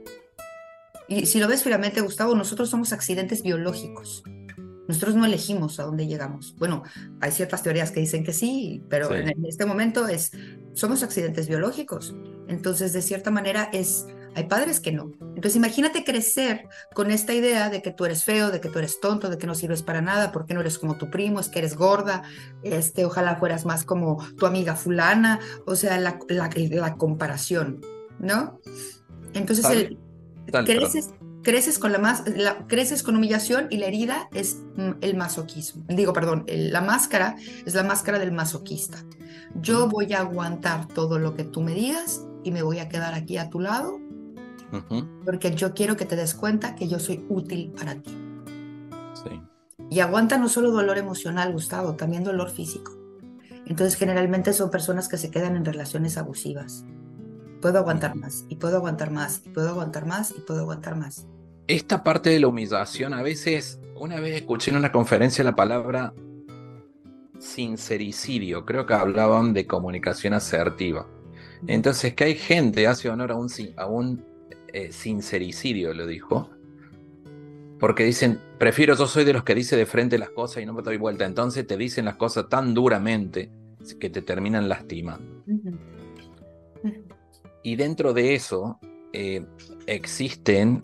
[1.07, 4.23] Y si lo ves fríamente, Gustavo, nosotros somos accidentes biológicos.
[4.87, 6.55] Nosotros no elegimos a dónde llegamos.
[6.57, 6.83] Bueno,
[7.21, 9.15] hay ciertas teorías que dicen que sí, pero Sí.
[9.15, 10.31] en, este momento es
[10.73, 12.15] somos accidentes biológicos.
[12.47, 14.05] Entonces, de cierta manera es
[14.37, 15.11] hay padres que no.
[15.19, 18.99] Entonces, imagínate crecer con esta idea de que tú eres feo, de que tú eres
[18.99, 21.57] tonto, de que no sirves para nada, porque no eres como tu primo, es que
[21.57, 22.21] eres gorda,
[22.61, 27.81] este, ojalá fueras más como tu amiga fulana, o sea, la, la, la comparación,
[28.19, 28.59] ¿no?
[29.33, 29.97] Entonces, el,
[30.65, 31.09] creces,
[31.47, 35.85] creces, con la, mas- la- creces con humillación y la herida es mm, el masoquismo.
[35.87, 38.97] Digo, perdón, el- la máscara es la máscara del masoquista.
[39.61, 43.13] Yo voy a aguantar todo lo que tú me digas y me voy a quedar
[43.13, 43.97] aquí a tu lado
[45.23, 48.11] porque yo quiero que te des cuenta que yo soy útil para ti.
[49.23, 49.41] sí.
[49.89, 52.91] Y aguanta no solo dolor emocional, Gustavo, también dolor físico.
[53.65, 56.83] Entonces generalmente son personas que se quedan en relaciones abusivas.
[57.61, 61.25] Puedo aguantar más, y puedo aguantar más, y puedo aguantar más, y puedo aguantar más.
[61.67, 66.13] Esta parte de la humillación, a veces, una vez escuché en una conferencia la palabra
[67.39, 71.07] sincericidio, creo que hablaban de comunicación asertiva.
[71.67, 74.23] Entonces, que hay gente, hace honor a un, a un
[74.71, 76.49] eh, sincericidio, lo dijo,
[77.79, 80.73] porque dicen, prefiero, yo soy de los que dice de frente las cosas y no
[80.73, 81.25] me doy vuelta.
[81.25, 83.51] Entonces te dicen las cosas tan duramente
[83.99, 85.43] que te terminan lastimando.
[87.61, 88.79] Y dentro de eso
[89.13, 89.45] eh,
[89.85, 90.81] existen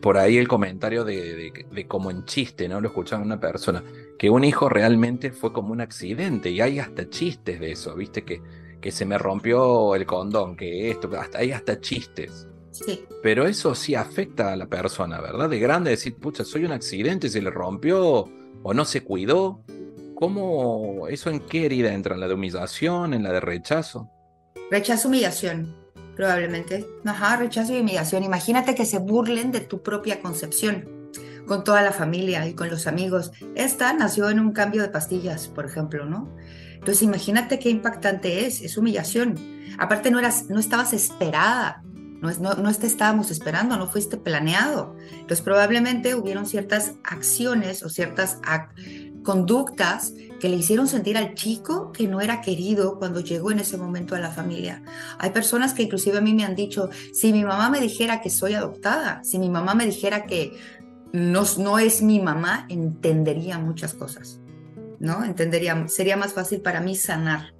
[0.00, 2.80] por ahí el comentario de, como en chiste, ¿no?
[2.80, 3.82] Lo escuchaba una persona,
[4.18, 8.22] que un hijo realmente fue como un accidente y hay hasta chistes de eso, ¿viste?
[8.24, 8.40] Que,
[8.80, 12.46] que se me rompió el condón, que esto, hasta hay hasta chistes.
[13.22, 15.48] Pero eso sí afecta a la persona, ¿verdad?
[15.48, 18.28] De grande decir, pucha, soy un accidente, se le rompió
[18.62, 19.62] o no se cuidó.
[20.14, 22.14] ¿Cómo, eso en qué herida entra?
[22.14, 24.10] ¿En la de humillación, en la de rechazo?
[24.70, 25.74] Rechazo, humillación,
[26.16, 26.88] probablemente.
[27.04, 28.24] Ajá, rechazo y humillación.
[28.24, 31.12] Imagínate que se burlen de tu propia concepción
[31.46, 33.30] con toda la familia y con los amigos.
[33.54, 36.34] Esta nació en un cambio de pastillas, por ejemplo, ¿no?
[36.74, 39.36] Entonces imagínate qué impactante es, es humillación.
[39.78, 41.82] Aparte no, eras, no estabas esperada,
[42.20, 44.96] no, no, no te estábamos esperando, no fuiste planeado.
[45.12, 48.40] Entonces probablemente hubieron ciertas acciones o ciertas
[49.22, 53.76] conductas que le hicieron sentir al chico que no era querido cuando llegó en ese
[53.76, 54.82] momento a la familia.
[55.18, 58.30] Hay personas que inclusive a mí me han dicho, si mi mamá me dijera que
[58.30, 60.56] soy adoptada, si mi mamá me dijera que
[61.12, 64.40] no, es mi mamá, entendería muchas cosas,
[64.98, 65.24] ¿no?
[65.24, 67.54] Entendería, sería más fácil para mí sanar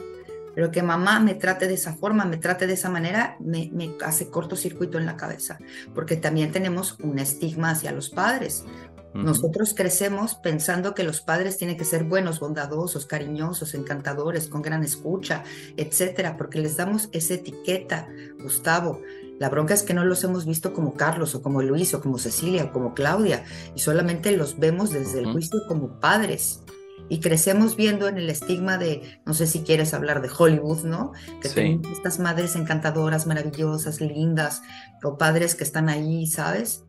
[0.56, 3.70] pero que mamá me trate de esa forma, me trate de esa manera, me,
[4.02, 5.58] hace cortocircuito en la cabeza,
[5.94, 8.64] porque también tenemos un estigma hacia los padres.
[9.16, 14.82] Nosotros crecemos pensando que los padres tienen que ser buenos, bondadosos, cariñosos, encantadores, con gran
[14.82, 15.44] escucha,
[15.76, 18.08] etcétera, porque les damos esa etiqueta,
[18.42, 19.00] Gustavo.
[19.38, 22.18] La bronca es que no los hemos visto como Carlos o como Luis o como
[22.18, 26.62] Cecilia o como Claudia y solamente los vemos desde el juicio como padres
[27.08, 31.12] y crecemos viendo en el estigma de, no sé si quieres hablar de Hollywood, ¿no?
[31.40, 34.62] Que tenemos estas madres encantadoras, maravillosas, lindas,
[35.02, 36.84] o padres que están ahí, ¿sabes?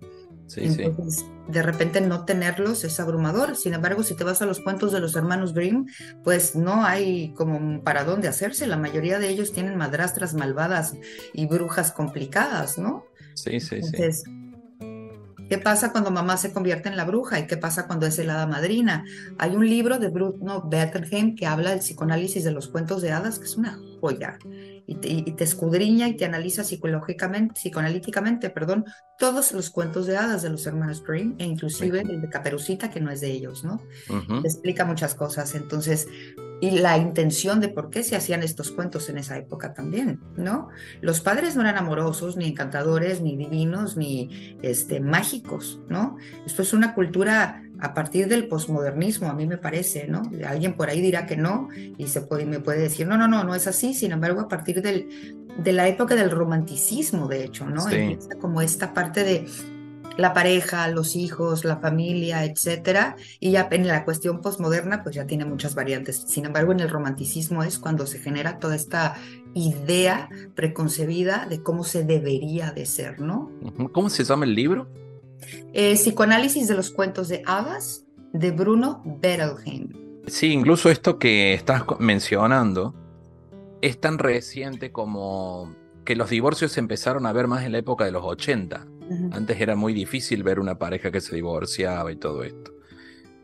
[0.48, 3.56] Sí, Entonces, de repente no tenerlos es abrumador.
[3.56, 5.86] Sin embargo, si te vas a los cuentos de los hermanos Grimm,
[6.24, 8.66] pues no hay como para dónde hacerse.
[8.66, 10.94] La mayoría de ellos tienen madrastras malvadas
[11.34, 13.06] y brujas complicadas, ¿no?
[13.36, 14.37] Sí, sí, Entonces, sí
[15.50, 17.40] ¿Qué pasa cuando mamá se convierte en la bruja?
[17.40, 19.06] ¿Y qué pasa cuando es el hada madrina?
[19.38, 23.40] Hay un libro de Bruno Bettelheim que habla del psicoanálisis de los cuentos de hadas,
[23.40, 24.38] que es una joya.
[24.86, 28.86] Y te, escudriña y te analiza psicológicamente, psicoanalíticamente, perdón,
[29.18, 33.02] todos los cuentos de hadas de los hermanos Grimm, e inclusive el de Caperucita, que
[33.02, 33.82] no es de ellos, ¿no?
[34.08, 35.56] Te explica muchas cosas.
[35.56, 36.08] Entonces,
[36.60, 40.70] y la intención de por qué se hacían estos cuentos en esa época también, ¿no?
[41.02, 46.18] Los padres no eran amorosos, ni encantadores, ni divinos, ni este, mágicos, ¿no?
[46.46, 50.24] Esto es una cultura a partir del posmodernismo, a mí me parece, ¿no?
[50.48, 53.44] Alguien por ahí dirá que no y se puede, me puede decir, no, no, no,
[53.44, 57.66] no es así, sin embargo, a partir del, de la época del romanticismo, de hecho,
[57.66, 57.88] ¿no?
[57.88, 59.46] Empieza como esta parte de
[60.18, 63.16] la pareja, los hijos, la familia, etcétera.
[63.40, 66.24] Y ya en la cuestión posmoderna, pues ya tiene muchas variantes.
[66.28, 69.16] Sin embargo, en el romanticismo es cuando se genera toda esta
[69.54, 73.52] idea preconcebida de cómo se debería de ser, ¿no?
[73.92, 74.88] ¿Cómo se llama el libro?
[75.74, 78.04] Eh, Psicoanálisis de los cuentos de hadas
[78.34, 79.90] de Bruno Bettelheim.
[80.28, 82.94] Sí, incluso esto que estás mencionando
[83.82, 88.06] es tan reciente como que los divorcios se empezaron a ver más en la época
[88.06, 88.86] de los 80.
[89.32, 92.74] Antes era muy difícil ver una pareja que se divorciaba y todo esto.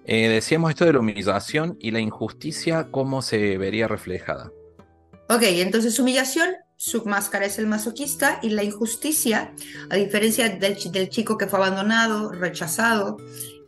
[0.05, 4.51] Eh, decíamos esto de la humillación y la injusticia, ¿cómo se vería reflejada?
[5.29, 9.53] Ok, entonces humillación, su máscara es el masoquista y la injusticia,
[9.89, 13.17] a diferencia del, del chico que fue abandonado, rechazado,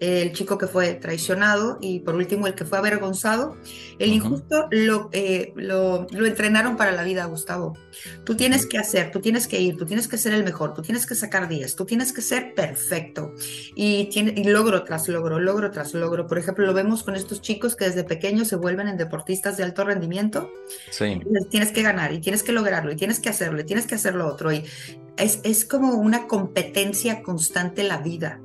[0.05, 3.55] el chico que fue traicionado y por último el que fue avergonzado.
[3.97, 7.77] El injusto lo, eh, lo, lo, entrenaron para la vida, Gustavo.
[8.25, 10.81] Tú tienes que hacer, tú tienes que ir, tú tienes que ser el mejor, tú
[10.81, 13.33] tienes que sacar 10, tú tienes que ser perfecto.
[13.75, 16.27] Y, tiene, y logro tras logro, logro tras logro.
[16.27, 19.63] Por ejemplo, lo vemos con estos chicos que desde pequeños se vuelven en deportistas de
[19.63, 20.51] alto rendimiento.
[20.91, 21.21] Sí.
[21.49, 24.15] tienes que ganar y tienes que lograrlo y tienes que hacerlo y tienes que hacer
[24.15, 24.51] lo otro.
[24.51, 24.65] Y
[25.17, 28.41] es, es como una competencia constante la vida.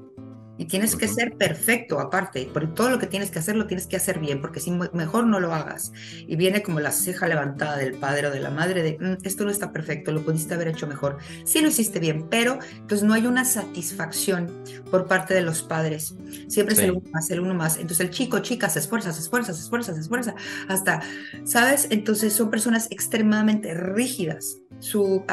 [0.60, 3.86] Y tienes que ser perfecto aparte, porque todo lo que tienes que hacer lo tienes
[3.86, 5.90] que hacer bien, porque si mejor no lo hagas.
[6.26, 9.46] Y viene como la ceja levantada del padre o de la madre de, mm, esto
[9.46, 11.16] no está perfecto, lo pudiste haber hecho mejor.
[11.46, 14.52] Sí lo hiciste bien, pero pues no hay una satisfacción
[14.90, 16.14] por parte de los padres.
[16.48, 17.78] Siempre es el uno más, el uno más.
[17.78, 20.34] Entonces el chico, chica, se esfuerza, se esfuerza, se esfuerza, se esfuerza,
[20.68, 21.00] hasta,
[21.44, 21.86] ¿sabes?
[21.88, 24.58] Entonces son personas extremadamente rígidas.
[24.78, 25.24] Su,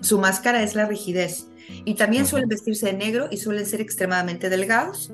[0.00, 1.49] su máscara es la rigidez
[1.84, 5.12] Y también suelen vestirse de negro y suelen ser extremadamente delgados,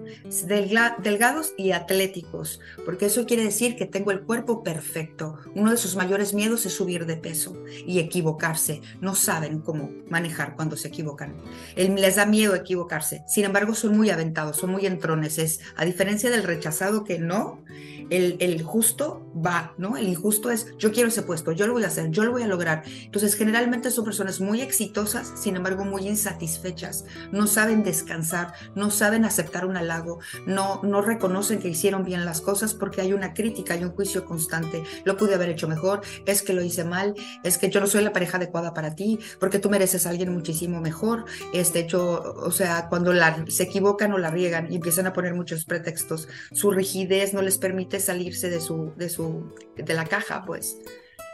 [1.02, 5.38] delgados y atléticos, porque eso quiere decir que tengo el cuerpo perfecto.
[5.54, 8.80] Uno de sus mayores miedos es subir de peso y equivocarse.
[9.00, 11.36] No saben cómo manejar cuando se equivocan.
[11.76, 13.22] les da miedo equivocarse.
[13.26, 15.38] Sin embargo, son muy aventados, son muy entrones.
[15.38, 17.62] Es, a diferencia del rechazado que no,
[18.10, 19.96] el, el, justo va, ¿no?
[19.96, 22.42] El injusto es, yo quiero ese puesto, yo lo voy a hacer, yo lo voy
[22.42, 22.82] a lograr.
[22.86, 27.04] Entonces, generalmente son personas muy exitosas, sin embargo, muy insatisfechas.
[27.32, 32.40] No saben descansar, no saben aceptar un halago, no, no reconocen que hicieron bien las
[32.40, 34.82] cosas porque hay una crítica y un juicio constante.
[35.04, 38.04] Lo pude haber hecho mejor, es que lo hice mal, es que yo no soy
[38.04, 41.24] la pareja adecuada para ti, porque tú mereces a alguien muchísimo mejor.
[41.52, 45.34] Este hecho, o sea, cuando la, se equivocan o la riegan y empiezan a poner
[45.34, 50.44] muchos pretextos, su rigidez no les permite salirse de su, de su, de la caja,
[50.44, 50.78] pues.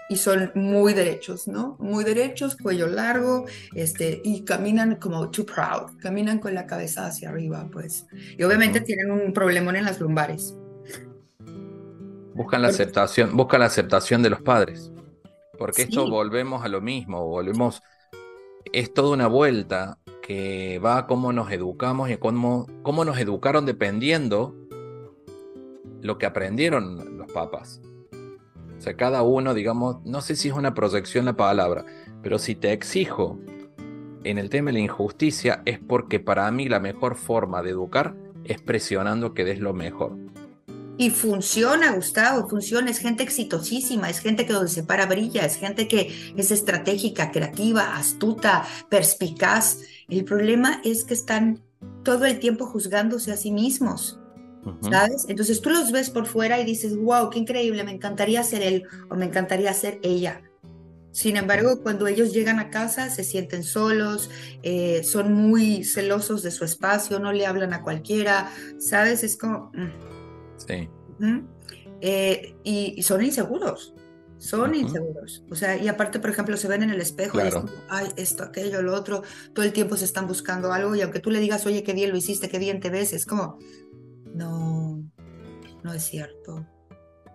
[0.09, 1.77] Y son muy derechos, ¿no?
[1.79, 7.31] Muy derechos, cuello largo, este, y caminan como too proud, caminan con la cabeza hacia
[7.31, 8.07] arriba, pues.
[8.37, 10.55] Y obviamente tienen un problemón en las lumbares.
[12.35, 14.91] Buscan la aceptación, buscan la aceptación de los padres.
[15.59, 17.83] Porque esto volvemos a lo mismo, volvemos,
[18.73, 23.67] es toda una vuelta que va a cómo nos educamos y cómo, cómo nos educaron
[23.67, 24.55] dependiendo
[26.03, 27.81] lo que aprendieron los papas.
[28.77, 31.87] O sea, cada uno, digamos, no sé si es una proyección la palabra,
[32.23, 33.39] pero si te exijo
[34.25, 38.15] en el tema de la injusticia es porque para mí la mejor forma de educar
[38.45, 40.17] es presionando que des lo mejor.
[40.99, 42.91] Y funciona, Gustavo, funciona.
[42.91, 47.31] Es gente exitosísima, es gente que donde se para brilla, es gente que es estratégica,
[47.31, 49.79] creativa, astuta, perspicaz.
[50.09, 51.63] El problema es que están
[52.05, 54.22] todo el tiempo juzgándose a sí mismos.
[54.89, 55.27] ¿Sabes?
[55.29, 58.85] Entonces tú los ves por fuera y dices, wow, qué increíble, me encantaría ser él
[59.11, 60.43] o me encantaría ser ella.
[61.13, 64.31] Sin embargo, cuando ellos llegan a casa se sienten solos,
[64.63, 69.23] eh, son muy celosos de su espacio, no le hablan a cualquiera, ¿sabes?
[69.23, 69.71] Es como...
[69.75, 69.91] Mm.
[70.57, 70.89] Sí.
[72.01, 73.95] Eh, y, son inseguros,
[74.39, 75.45] son inseguros.
[75.51, 78.45] O sea, y aparte, por ejemplo, se ven en el espejo y dicen, ay, esto,
[78.45, 79.23] aquello, lo otro,
[79.53, 82.11] todo el tiempo se están buscando algo y aunque tú le digas, oye, qué bien
[82.11, 83.59] lo hiciste, qué bien te ves, es como,
[84.35, 85.03] no,
[85.83, 86.67] no es cierto.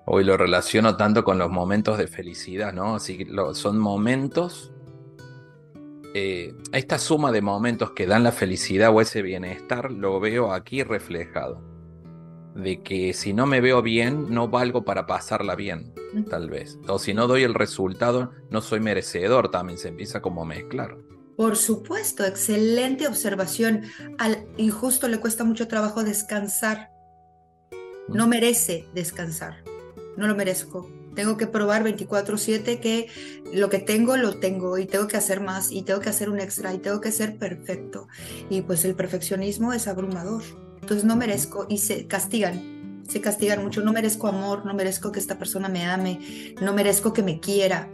[0.05, 2.95] Hoy lo relaciono tanto con los momentos de felicidad, ¿no?
[2.95, 4.71] Así que son momentos,
[6.13, 10.81] eh, esta suma de momentos que dan la felicidad o ese bienestar, lo veo aquí
[10.83, 11.61] reflejado.
[12.55, 15.93] De que si no me veo bien, no valgo para pasarla bien,
[16.29, 16.79] tal vez.
[16.87, 20.97] O si no doy el resultado, no soy merecedor, también se empieza como a mezclar.
[21.37, 23.83] Por supuesto, excelente observación.
[24.17, 26.89] Al injusto le cuesta mucho trabajo descansar.
[28.07, 29.63] No merece descansar.
[30.17, 30.89] No lo merezco.
[31.13, 33.07] Tengo que probar 24/7 que
[33.53, 36.39] lo que tengo lo tengo y tengo que hacer más y tengo que hacer un
[36.39, 38.07] extra y tengo que ser perfecto.
[38.49, 40.41] Y pues el perfeccionismo es abrumador.
[40.81, 43.03] Entonces no merezco y se castigan.
[43.07, 43.81] Se castigan mucho.
[43.81, 47.87] No merezco amor, no merezco que esta persona me ame, no merezco que me quiera.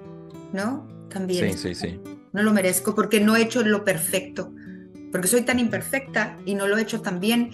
[0.53, 0.88] ¿No?
[1.10, 1.58] También.
[1.58, 1.99] Sí, sí, sí
[2.34, 4.54] no lo merezco porque no he hecho lo perfecto,
[5.12, 7.52] porque soy tan imperfecta y no lo he hecho tan bien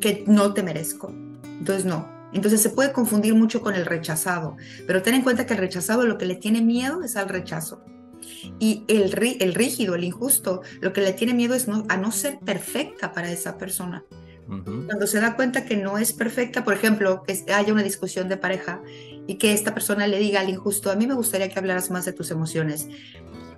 [0.00, 1.14] que no te merezco.
[1.44, 2.08] Entonces no.
[2.32, 6.06] Entonces se puede confundir mucho con el rechazado, pero ten en cuenta que el rechazado
[6.06, 7.82] lo que le tiene miedo es al rechazo.
[8.58, 12.38] Y el, el rígido, el injusto, lo que le tiene miedo es a no ser
[12.40, 14.04] perfecta para esa persona.
[14.46, 18.38] Cuando se da cuenta que no es perfecta, por ejemplo, que haya una discusión de
[18.38, 18.80] pareja
[19.26, 22.06] y que esta persona le diga al injusto, a mí me gustaría que hablaras más
[22.06, 22.88] de tus emociones.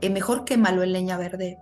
[0.01, 1.59] Eh, mejor quémalo en leña verde,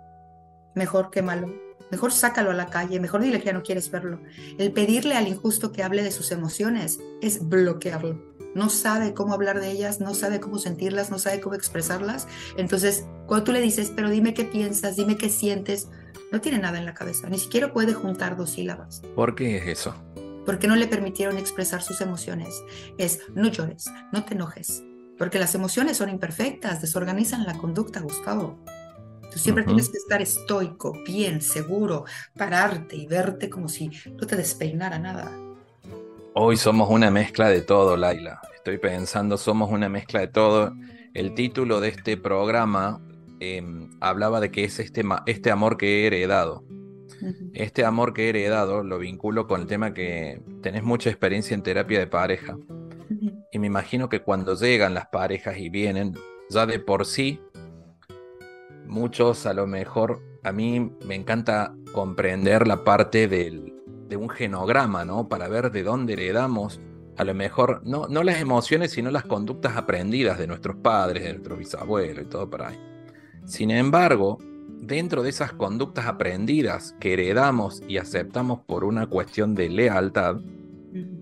[0.75, 1.53] mejor quémalo,
[1.91, 4.21] mejor sácalo a la calle, mejor dile que ya no quieres verlo.
[4.59, 8.23] El pedirle al injusto que hable de sus emociones es bloquearlo.
[8.55, 12.27] No sabe cómo hablar de ellas, no sabe cómo sentirlas, no sabe cómo expresarlas.
[12.57, 15.89] Entonces, cuando tú le dices, pero dime qué piensas, dime qué sientes,
[16.33, 19.03] no tiene nada en la cabeza, ni siquiera puede juntar dos sílabas.
[19.15, 19.95] ¿Por qué es eso?
[20.47, 22.63] Porque no le permitieron expresar sus emociones.
[22.97, 24.83] Es, no llores, no te enojes,
[25.19, 28.57] porque las emociones son imperfectas, desorganizan la conducta, Gustavo.
[29.31, 32.05] Tú siempre tienes que estar estoico, bien, seguro,
[32.37, 35.31] pararte y verte como si no te despeinara nada.
[36.33, 38.41] Hoy somos una mezcla de todo, Laila.
[38.55, 40.73] Estoy pensando, somos una mezcla de todo.
[41.13, 43.01] El título de este programa
[43.41, 46.65] em, hablaba de que es este, este amor que he heredado.
[47.53, 51.63] Este amor que he heredado lo vinculo con el tema que tenés mucha experiencia en
[51.63, 52.57] terapia de pareja.
[53.53, 56.15] Y me imagino que cuando llegan las parejas y vienen,
[56.51, 57.41] ya de por sí,
[58.87, 63.75] muchos a lo mejor, a mí me encanta comprender la parte del,
[64.09, 65.29] de un genograma, ¿no?
[65.29, 66.81] Para ver de dónde heredamos,
[67.17, 71.33] a lo mejor, no, no las emociones, sino las conductas aprendidas de nuestros padres, de
[71.33, 72.79] nuestros bisabuelos y todo por ahí.
[73.45, 74.39] Sin embargo,
[74.81, 80.37] dentro de esas conductas aprendidas que heredamos y aceptamos por una cuestión de lealtad,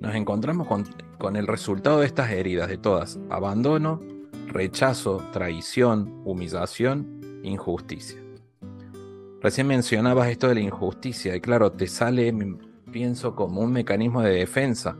[0.00, 4.00] nos encontramos con, el resultado de estas heridas, de todas, abandono,
[4.48, 8.22] rechazo, traición, humillación, injusticia.
[9.40, 12.32] Recién mencionabas esto de la injusticia y claro, te sale,
[12.90, 14.96] pienso, como un mecanismo de defensa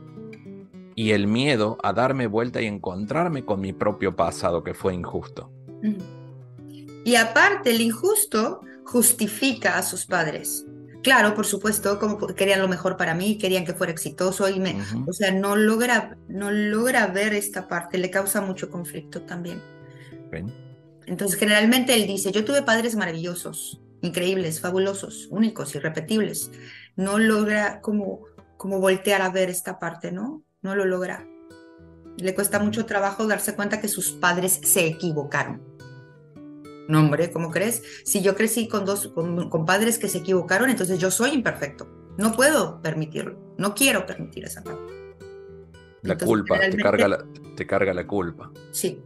[0.95, 5.51] y el miedo a darme vuelta y encontrarme con mi propio pasado que fue injusto.
[7.05, 10.66] Y aparte, el injusto justifica a sus padres.
[11.07, 14.75] Claro, por supuesto, como querían lo mejor para mí, querían que fuera exitoso y me,
[15.07, 19.61] o sea, no logra, no logra ver esta parte, le causa mucho conflicto también.
[21.05, 26.51] Entonces, generalmente él dice, yo tuve padres maravillosos, increíbles, fabulosos, únicos, irrepetibles.
[26.97, 28.23] No logra como,
[28.57, 30.43] como voltear a ver esta parte, ¿no?
[30.61, 31.25] No lo logra.
[32.17, 35.76] Le cuesta mucho trabajo darse cuenta que sus padres se equivocaron.
[36.87, 37.83] No, hombre, ¿cómo crees?
[38.03, 41.87] Si yo crecí con dos con, padres que se equivocaron, entonces yo soy imperfecto.
[42.17, 43.37] No puedo permitirlo.
[43.57, 44.93] No quiero permitir esa parte.
[46.03, 47.25] La culpa, te carga la,
[47.55, 48.51] te carga la culpa.
[48.71, 49.01] Sí,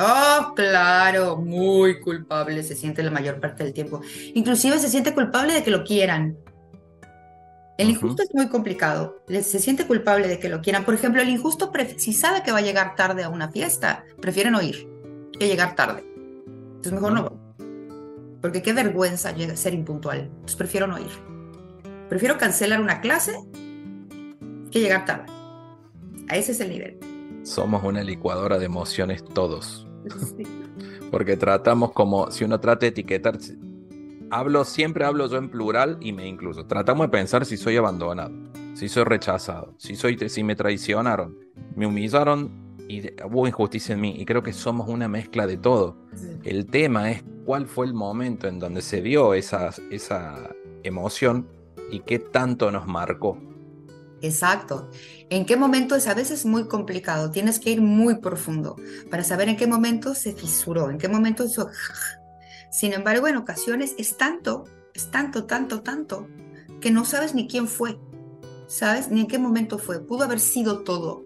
[0.00, 4.00] Oh, claro, muy culpable se siente la mayor parte del tiempo.
[4.34, 6.38] Inclusive se siente culpable de que lo quieran.
[7.78, 9.22] El injusto es muy complicado.
[9.28, 10.84] Se siente culpable de que lo quieran.
[10.84, 14.50] Por ejemplo, el injusto, si sabe que va a llegar tarde a una fiesta, prefiere
[14.50, 14.88] no ir
[15.38, 16.04] que llegar tarde.
[16.78, 17.38] Entonces mejor no voy.
[18.40, 20.20] Porque qué vergüenza ser impuntual.
[20.20, 21.10] Entonces prefiero no ir.
[22.08, 23.36] Prefiero cancelar una clase
[24.70, 25.26] que llegar tarde.
[26.28, 26.98] A ese es el nivel.
[27.42, 29.88] Somos una licuadora de emociones todos.
[31.10, 33.38] Porque tratamos como, si uno trata de etiquetar,
[34.30, 36.64] hablo, siempre hablo yo en plural y me incluso.
[36.64, 38.30] Tratamos de pensar si soy abandonado,
[38.74, 41.36] si soy rechazado, si, soy, si me traicionaron,
[41.74, 44.14] me humillaron y hubo injusticia en mí.
[44.18, 45.96] Y creo que somos una mezcla de todo.
[46.42, 50.50] El tema es cuál fue el momento en donde se dio esa, esa
[50.82, 51.46] emoción
[51.90, 53.38] y qué tanto nos marcó.
[54.20, 54.90] Exacto.
[55.30, 57.30] ¿En qué momento es a veces muy complicado?
[57.30, 58.76] Tienes que ir muy profundo
[59.10, 61.68] para saber en qué momento se fisuró, en qué momento eso...
[62.70, 66.28] Sin embargo, en ocasiones es tanto, es tanto, tanto, tanto,
[66.82, 67.98] que no sabes ni quién fue,
[68.66, 69.10] ¿sabes?
[69.10, 70.04] Ni en qué momento fue.
[70.04, 71.24] Pudo haber sido todo,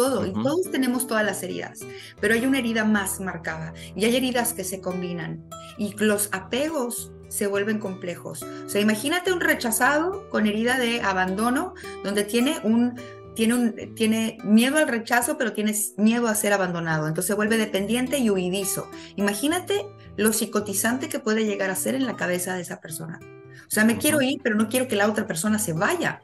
[0.00, 1.80] todo, y todos tenemos todas las heridas,
[2.22, 5.44] pero hay una herida más marcada y hay heridas que se combinan
[5.76, 8.42] y los apegos se vuelven complejos.
[8.42, 12.98] O sea, imagínate un rechazado con herida de abandono, donde tiene un,
[13.34, 17.06] tiene, un, tiene miedo al rechazo, pero tiene miedo a ser abandonado.
[17.06, 18.90] Entonces se vuelve dependiente y huidizo.
[19.16, 19.84] Imagínate
[20.16, 23.20] lo psicotizante que puede llegar a ser en la cabeza de esa persona.
[23.66, 26.22] O sea, me quiero ir, pero no quiero que la otra persona se vaya.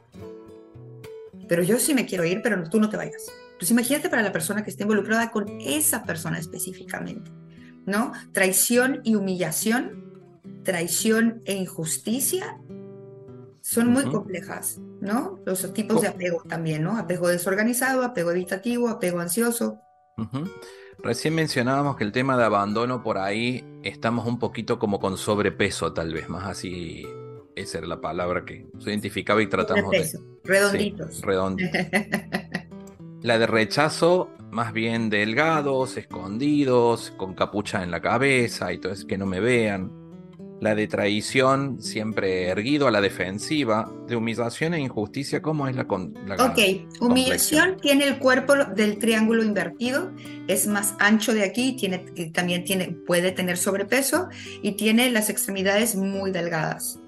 [1.47, 3.25] Pero yo sí me quiero ir, pero tú no te vayas.
[3.47, 7.31] Entonces imagínate para la persona que esté involucrada con esa persona específicamente,
[7.85, 8.11] ¿no?
[8.33, 10.07] Traición y humillación
[10.67, 12.59] traición e injusticia
[13.61, 15.39] son muy complejas, ¿no?
[15.45, 16.97] Los tipos de apego también, ¿no?
[16.97, 19.79] Apego desorganizado, apego evitativo, apego ansioso.
[20.99, 25.93] Recién mencionábamos que el tema de abandono por ahí estamos un poquito como con sobrepeso,
[25.93, 27.05] tal vez, más así,
[27.57, 30.09] esa era la palabra que se identificaba y tratamos de...
[30.43, 31.21] Redonditos.
[31.21, 31.81] redonditos.
[33.21, 39.07] la de rechazo, más bien delgados, escondidos, con capucha en la cabeza y todo eso,
[39.07, 39.91] que no me vean
[40.59, 45.85] la de traición siempre erguido a la defensiva, de humillación e injusticia, ¿cómo es la,
[45.85, 46.59] con, Ok,
[46.99, 50.11] humillación tiene el cuerpo del triángulo invertido,
[50.47, 51.99] es más ancho de aquí, tiene,
[52.33, 54.29] también tiene, puede tener sobrepeso
[54.61, 56.99] y tiene las extremidades muy delgadas.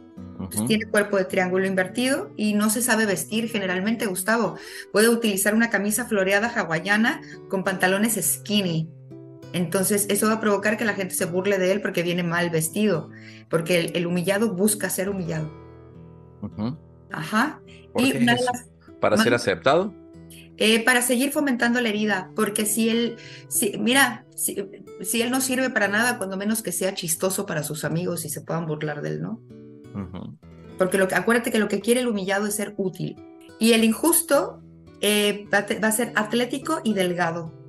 [0.67, 4.55] Tiene cuerpo de triángulo invertido y no se sabe vestir generalmente, Gustavo.
[4.91, 8.89] Puede utilizar una camisa floreada hawaiana con pantalones skinny
[9.53, 12.49] entonces eso va a provocar que la gente se burle de él porque viene mal
[12.49, 13.09] vestido,
[13.49, 15.51] porque el, humillado busca ser humillado.
[17.11, 17.59] Ajá.
[17.97, 18.13] Y
[18.99, 19.93] ¿Para ser aceptado?
[20.57, 23.15] Eh, para seguir fomentando la herida, porque si él,
[23.47, 27.85] si, mira, si, él no sirve para nada, cuando menos que sea chistoso para sus
[27.85, 29.41] amigos y se puedan burlar de él, ¿no?
[30.77, 33.15] Porque lo que, acuérdate que lo que quiere el humillado es ser útil.
[33.59, 34.61] Y el injusto
[35.01, 37.59] eh, va, a ser atlético y delgado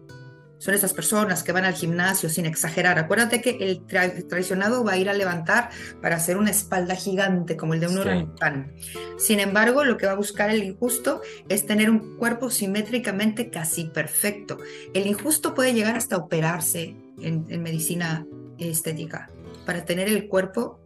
[0.61, 2.99] son esas personas que van al gimnasio sin exagerar.
[2.99, 3.87] Acuérdate que el
[4.29, 5.71] traicionado va a ir a levantar
[6.03, 8.75] para hacer una espalda gigante como el de un orangután.
[9.17, 13.85] Sin embargo, lo que va a buscar el injusto es tener un cuerpo simétricamente casi
[13.85, 14.59] perfecto.
[14.93, 18.27] El injusto puede llegar hasta operarse en, en medicina
[18.59, 19.31] estética
[19.65, 20.80] para tener el cuerpo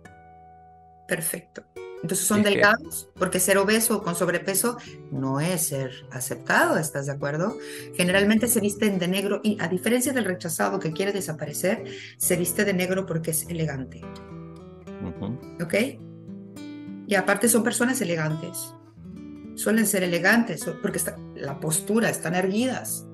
[1.07, 1.65] perfecto.
[2.05, 4.77] Entonces son delgados, porque ser obeso o con sobrepeso
[5.11, 7.57] no es ser aceptado, ¿estás de acuerdo?
[7.95, 11.85] Generalmente se visten de negro y a diferencia del rechazado que quiere desaparecer,
[12.19, 14.03] se viste de negro porque es elegante.
[15.63, 15.75] ¿Ok?
[17.07, 18.75] Y aparte son personas elegantes.
[19.55, 23.07] Suelen ser elegantes porque está, la postura, están erguidas.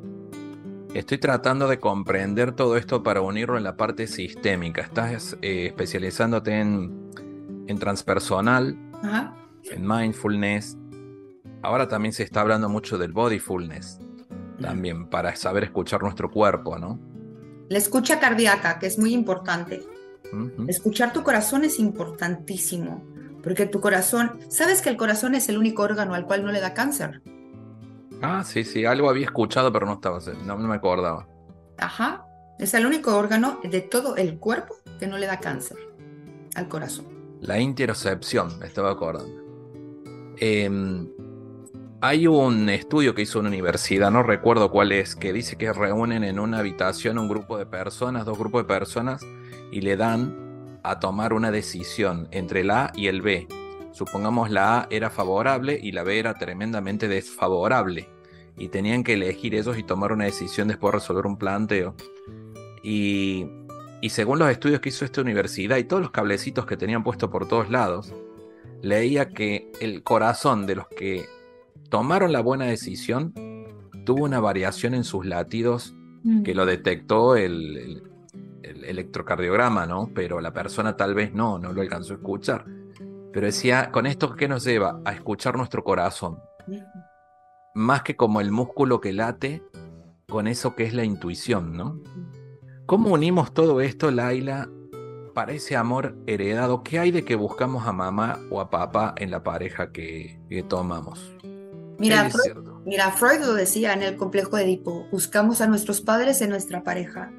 [0.95, 4.83] Estoy tratando de comprender todo esto para unirlo en la parte sistémica.
[4.83, 7.11] Estás eh, especializándote en,
[7.71, 8.77] en transpersonal,
[9.65, 10.77] en mindfulness.
[11.63, 14.01] Ahora también se está hablando mucho del bodyfulness,
[14.61, 16.99] también para saber escuchar nuestro cuerpo, ¿no?
[17.69, 19.83] La escucha cardíaca, que es muy importante.
[20.67, 23.05] Escuchar tu corazón es importantísimo,
[23.43, 26.61] porque tu corazón, ¿sabes que el corazón es el único órgano al cual no le
[26.61, 27.23] da cáncer?
[28.23, 31.27] Ah, sí, sí, algo había escuchado, pero no estaba, no, me acordaba.
[31.79, 32.27] Ajá,
[32.59, 35.79] es el único órgano de todo el cuerpo que no le da cáncer
[36.55, 37.20] al corazón.
[37.41, 39.43] La interocepción, me estaba acordando.
[40.37, 41.09] Em,
[42.03, 46.25] hay un estudio que hizo una universidad, no recuerdo cuál es, que dice que reúnen
[46.25, 49.23] en una habitación un grupo de personas, dos grupos de personas,
[49.71, 53.49] y le dan a tomar una decisión entre el A y el B.
[53.93, 58.09] Supongamos la A era favorable y la B era tremendamente desfavorable.
[58.57, 61.95] Y tenían que elegir ellos y tomar una decisión después de resolver un planteo.
[62.83, 63.47] Y,
[64.01, 67.31] y según los estudios que hizo esta universidad y todos los cablecitos que tenían puesto
[67.31, 68.15] por todos lados,
[68.83, 71.27] leía que el corazón de los que
[71.89, 73.35] tomaron la buena decisión
[74.05, 76.43] tuvo una variación en sus latidos mm.
[76.43, 78.03] que lo detectó el,
[78.63, 80.11] el electrocardiograma, ¿no?
[80.15, 82.65] Pero la persona tal vez no, no lo alcanzó a escuchar.
[83.33, 85.01] Pero decía, con esto, ¿qué nos lleva?
[85.05, 86.39] A escuchar nuestro corazón.
[87.75, 89.63] Más que como el músculo que late,
[90.29, 92.01] con eso que es la intuición, ¿no?
[92.91, 94.69] ¿Cómo unimos todo esto, Laila,
[95.33, 96.83] para ese amor heredado?
[96.83, 100.65] ¿Qué hay de que buscamos a mamá o a papá en la pareja que, que
[100.65, 101.37] tomamos?
[102.01, 106.41] Mira Freud, mira, Freud lo decía en el complejo de Edipo, buscamos a nuestros padres
[106.41, 107.31] en nuestra pareja,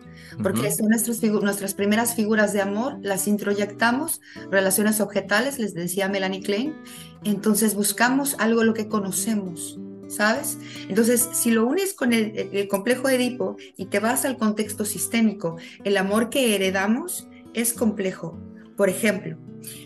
[0.41, 4.21] porque son nuestras, nuestras primeras figuras de amor, las introyectamos,
[4.51, 6.77] relaciones objetales, les decía Melanie Klein,
[7.25, 9.77] entonces buscamos algo lo que conocemos,
[10.11, 10.57] ¿sabes?
[10.89, 14.85] Entonces, si lo unes con el, el complejo de Edipo y te vas al contexto
[14.85, 18.37] sistémico, el amor que heredamos es complejo.
[18.75, 19.37] Por ejemplo,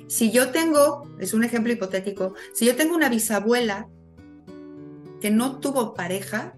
[0.08, 3.88] si yo tengo, es un ejemplo hipotético, si yo tengo una bisabuela
[5.22, 6.56] que no tuvo pareja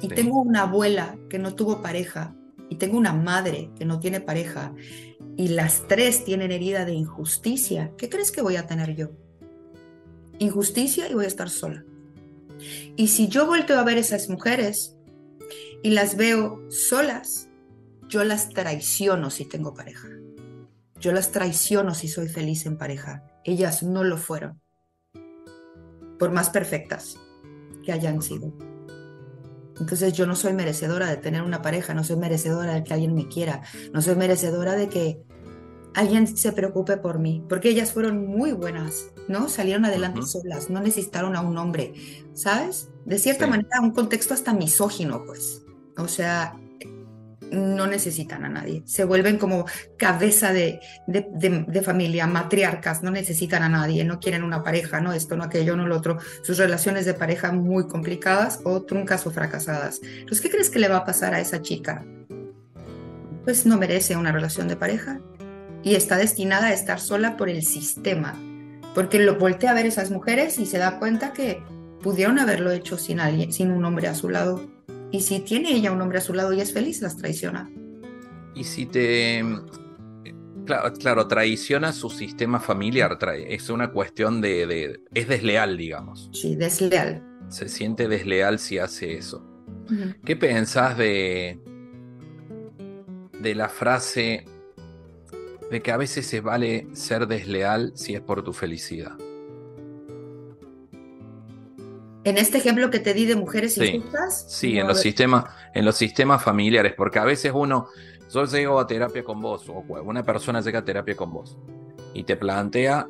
[0.00, 2.34] y tengo una abuela que no tuvo pareja
[2.68, 4.74] y tengo una madre que no tiene pareja
[5.36, 9.10] y las tres tienen herida de injusticia, ¿qué crees que voy a tener yo?
[10.38, 11.84] Injusticia y voy a estar sola.
[12.96, 14.96] Y si yo vuelto a ver esas mujeres
[15.82, 17.48] y las veo solas,
[18.08, 20.08] yo las traiciono si tengo pareja.
[20.98, 23.24] Yo las traiciono si soy feliz en pareja.
[23.44, 24.60] Ellas no lo fueron.
[26.18, 27.16] Por más perfectas
[27.84, 28.52] que hayan sido.
[29.78, 33.14] Entonces yo no soy merecedora de tener una pareja, no soy merecedora de que alguien
[33.14, 33.60] me quiera,
[33.92, 35.22] no soy merecedora de que
[35.96, 39.48] alguien se preocupe por mí, porque ellas fueron muy buenas, ¿no?
[39.48, 41.94] Salieron adelante solas, no necesitaron a un hombre,
[42.34, 42.90] ¿sabes?
[43.06, 45.62] De cierta manera, un contexto hasta misógino, pues.
[45.96, 46.54] O sea,
[47.50, 49.64] no necesitan a nadie, se vuelven como
[49.96, 55.34] cabeza de, de, familia, matriarcas, no necesitan a nadie, no quieren una pareja, no esto,
[55.34, 60.00] no aquello, no lo otro, sus relaciones de pareja muy complicadas o truncas o fracasadas.
[60.02, 62.04] Entonces, ¿qué crees que le va a pasar a esa chica?
[63.44, 65.20] Pues no merece una relación de pareja
[65.86, 68.34] y está destinada a estar sola por el sistema,
[68.92, 71.62] porque lo voltea a ver esas mujeres y se da cuenta que
[72.02, 74.68] pudieron haberlo hecho sin alguien, sin un hombre a su lado
[75.12, 77.70] y si tiene ella un hombre a su lado y es feliz, las traiciona.
[78.56, 79.44] Y si te...
[80.64, 83.16] Claro, claro traiciona su sistema familiar,
[83.46, 86.30] es una cuestión de, Es desleal, digamos.
[86.32, 87.22] Sí, desleal.
[87.48, 89.46] Se siente desleal si hace eso.
[90.24, 91.60] ¿Qué pensás de...
[93.40, 94.46] de la frase
[95.70, 99.12] de que a veces se vale ser desleal si es por tu felicidad?
[102.24, 104.46] En este ejemplo que te di de mujeres sí, injustas.
[104.48, 105.44] Sí, en los, sistemas,
[105.74, 107.86] en los sistemas familiares, porque a veces uno,
[108.32, 111.56] yo llego a terapia con vos, o una persona llega a terapia con vos,
[112.14, 113.06] y te plantea,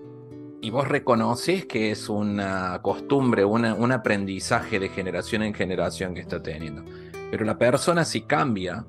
[0.60, 6.42] y vos reconoces que es una costumbre, un aprendizaje de generación en generación que está
[6.42, 6.84] teniendo.
[7.30, 8.84] Pero la persona si cambia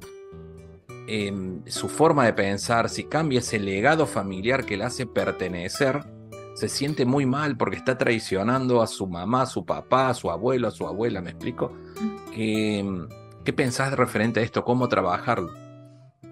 [1.67, 6.03] su forma de pensar, si cambia ese legado familiar que le hace pertenecer,
[6.55, 10.31] se siente muy mal porque está traicionando a su mamá, a su papá, a su
[10.31, 11.71] abuelo, a su abuela, ¿me explico?
[12.33, 12.83] ¿Qué,
[13.45, 14.65] qué pensás referente a esto?
[14.65, 15.53] ¿Cómo trabajarlo?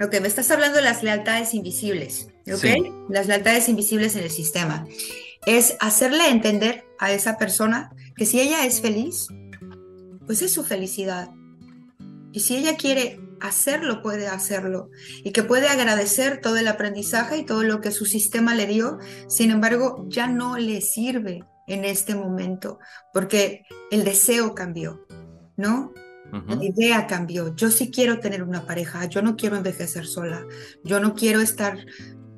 [0.03, 3.09] Ok, me estás hablando de las lealtades invisibles, ¿ok?
[3.09, 4.85] Las lealtades invisibles en el sistema.
[5.45, 9.27] Es hacerle entender a esa persona que si ella es feliz,
[10.25, 11.29] pues es su felicidad.
[12.33, 14.89] Y si ella quiere hacerlo puede hacerlo
[15.23, 18.99] y que puede agradecer todo el aprendizaje y todo lo que su sistema le dio,
[19.27, 22.79] sin embargo, ya no le sirve en este momento
[23.13, 25.05] porque el deseo cambió,
[25.57, 25.93] ¿no?
[26.47, 27.55] La idea cambió.
[27.55, 30.45] Yo sí quiero tener una pareja, yo no quiero envejecer sola,
[30.83, 31.77] yo no quiero estar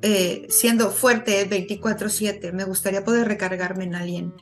[0.02, 4.34] eh, siendo fuerte 24/7, me gustaría poder recargarme en alguien.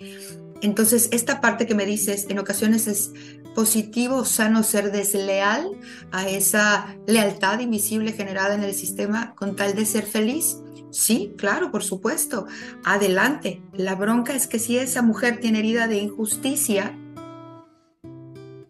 [0.63, 3.13] Entonces, esta parte que me dices, en ocasiones es
[3.55, 5.71] positivo, sano ser desleal
[6.13, 10.59] a esa lealtad invisible generada en el sistema con tal de ser feliz.
[10.91, 12.47] Sí, claro, por supuesto.
[12.85, 13.63] Adelante.
[13.73, 16.97] La bronca es que si esa mujer tiene herida de injusticia,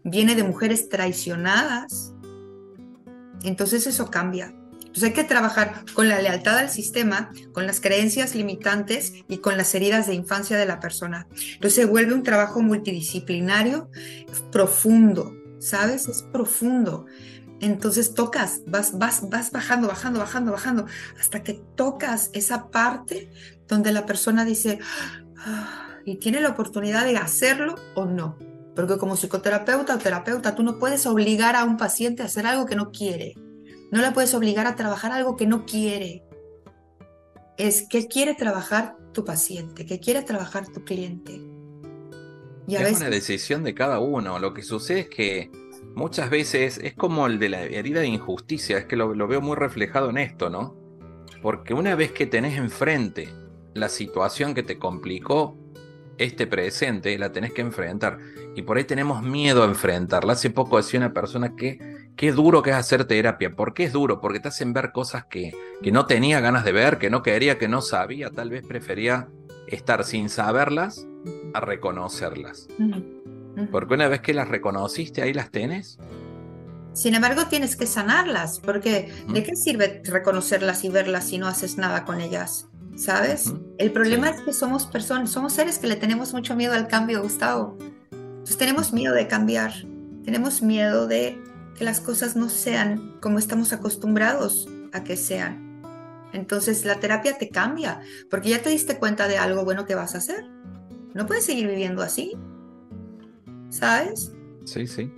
[0.03, 2.13] viene de mujeres traicionadas,
[3.43, 4.56] entonces eso cambia.
[4.97, 9.55] Entonces hay que trabajar con la lealtad al sistema, con las creencias limitantes y con
[9.55, 11.27] las heridas de infancia de la persona.
[11.29, 13.91] Entonces se vuelve un trabajo multidisciplinario,
[14.51, 16.07] profundo, ¿sabes?
[16.07, 17.05] Es profundo.
[17.61, 20.85] Entonces tocas, vas, vas, vas bajando, bajando, bajando, bajando,
[21.19, 23.29] hasta que tocas esa parte
[23.67, 24.79] donde la persona dice,
[25.37, 28.39] ah", y tiene la oportunidad de hacerlo o no.
[28.75, 32.65] Porque como psicoterapeuta o terapeuta, tú no puedes obligar a un paciente a hacer algo
[32.65, 33.35] que no quiere.
[33.91, 36.23] No la puedes obligar a trabajar algo que no quiere.
[37.57, 41.41] Es que quiere trabajar tu paciente, que quiere trabajar tu cliente.
[42.67, 44.39] Y a es una decisión de cada uno.
[44.39, 45.49] Lo que sucede es que
[45.95, 49.41] muchas veces es como el de la herida de injusticia, es que lo, lo veo
[49.41, 50.75] muy reflejado en esto, ¿no?
[51.41, 53.29] Porque una vez que tenés enfrente
[53.73, 55.57] la situación que te complicó
[56.17, 58.17] este presente, la tenés que enfrentar.
[58.57, 60.33] Y por ahí tenemos miedo a enfrentarla.
[60.33, 63.55] Hace poco decía una persona que qué duro que es hacer terapia.
[63.55, 64.19] ¿Por qué es duro?
[64.19, 67.59] Porque te hacen ver cosas que, que no tenía ganas de ver, que no quería,
[67.59, 68.31] que no sabía.
[68.31, 69.27] Tal vez prefería
[69.67, 71.05] estar sin saberlas
[71.53, 72.67] a reconocerlas.
[73.71, 75.99] Porque una vez que las reconociste, ahí las tenés.
[76.93, 81.77] Sin embargo, tienes que sanarlas, porque ¿de qué sirve reconocerlas y verlas si no haces
[81.77, 82.69] nada con ellas?
[82.95, 83.53] ¿Sabes?
[83.77, 87.21] El problema es que somos personas, somos seres que le tenemos mucho miedo al cambio,
[87.21, 87.77] Gustavo.
[88.47, 89.73] Entonces tenemos miedo de cambiar,
[90.23, 91.37] tenemos miedo de
[91.77, 95.81] que las cosas no sean como estamos acostumbrados a que sean.
[96.31, 100.15] Entonces la terapia te cambia, porque ya te diste cuenta de algo bueno que vas
[100.15, 100.45] a hacer.
[101.13, 102.37] No puedes seguir viviendo así.
[103.67, 104.31] ¿Sabes?
[104.63, 105.11] Sí, sí.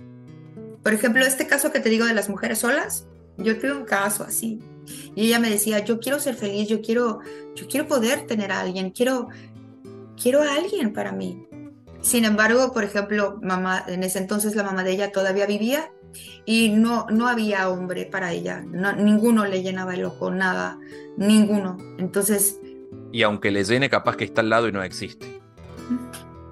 [0.82, 3.06] Por ejemplo, este caso que te digo de las mujeres solas,
[3.38, 4.58] yo tuve un caso así.
[5.14, 7.20] Y ella me decía, yo quiero ser feliz, yo quiero,
[7.54, 9.28] yo quiero poder tener a alguien, quiero,
[10.20, 11.46] quiero a alguien para mí.
[12.00, 15.92] Sin embargo, por ejemplo, mamá, en ese entonces la mamá de ella todavía vivía
[16.44, 18.62] y no, no había hombre para ella,
[18.98, 20.78] ninguno le llenaba el ojo, nada,
[21.16, 21.76] ninguno.
[21.98, 22.58] Entonces...
[23.12, 25.40] Y aunque le llene, capaz que está al lado y no existe.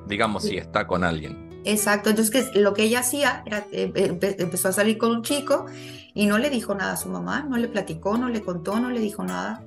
[0.06, 1.48] Digamos si está con alguien.
[1.64, 3.92] Exacto, entonces lo que ella hacía era, eh,
[4.38, 5.66] empezó a salir con un chico
[6.14, 8.90] y no le dijo nada a su mamá, no le platicó, no le contó, no
[8.90, 9.62] le dijo nada.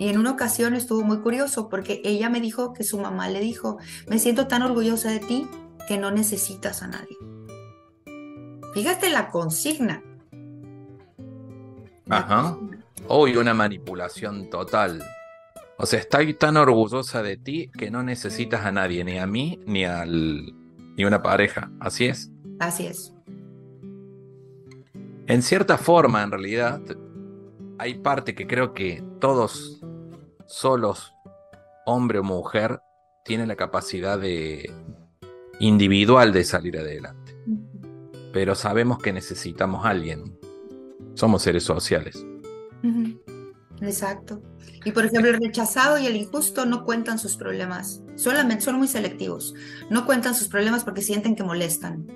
[0.00, 3.38] Y en una ocasión estuvo muy curioso porque ella me dijo que su mamá le
[3.38, 3.76] dijo,
[4.08, 5.46] me siento tan orgullosa de ti
[5.86, 7.18] que no necesitas a nadie.
[8.72, 10.02] Fíjate la consigna.
[12.08, 12.56] Ajá.
[13.08, 15.04] Hoy una manipulación total.
[15.76, 19.60] O sea, estoy tan orgullosa de ti que no necesitas a nadie, ni a mí,
[19.66, 20.54] ni al
[20.96, 21.70] ni una pareja.
[21.78, 22.30] Así es.
[22.58, 23.12] Así es.
[25.26, 26.80] En cierta forma, en realidad,
[27.76, 29.79] hay parte que creo que todos
[30.50, 31.14] solos,
[31.86, 32.80] hombre o mujer,
[33.24, 34.70] tienen la capacidad de
[35.60, 37.30] individual de salir adelante
[38.32, 40.38] pero sabemos que necesitamos a alguien.
[41.14, 42.24] Somos seres sociales.
[43.80, 44.42] Exacto.
[44.84, 48.02] Y por ejemplo, el rechazado y el injusto no cuentan sus problemas.
[48.16, 49.54] Solamente son muy selectivos.
[49.90, 52.06] No cuentan sus problemas porque sienten que molestan.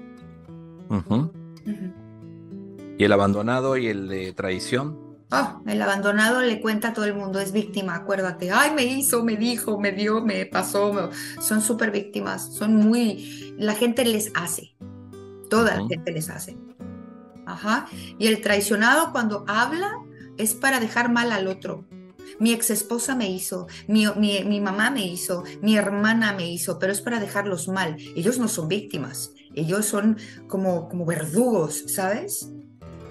[2.96, 5.03] ¿Y el abandonado y el de traición?
[5.42, 8.50] Oh, el abandonado le cuenta a todo el mundo, es víctima, acuérdate.
[8.52, 11.10] Ay, me hizo, me dijo, me dio, me pasó.
[11.40, 12.54] Son súper víctimas.
[12.54, 13.54] Son muy.
[13.58, 14.76] La gente les hace.
[15.50, 16.56] Toda la gente les hace.
[17.46, 17.86] Ajá.
[18.18, 19.98] Y el traicionado cuando habla
[20.38, 21.84] es para dejar mal al otro.
[22.38, 26.92] Mi ex esposa me hizo, mi, mi, mamá me hizo, mi hermana me hizo, pero
[26.92, 27.96] es para dejarlos mal.
[28.16, 30.16] Ellos no son víctimas, ellos son
[30.48, 32.50] como, como verdugos, ¿sabes?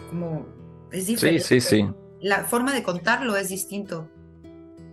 [0.09, 0.45] Como
[0.91, 1.43] es diferente.
[1.43, 2.02] Sí, sí, sí.
[2.23, 4.09] La forma de contarlo es distinto.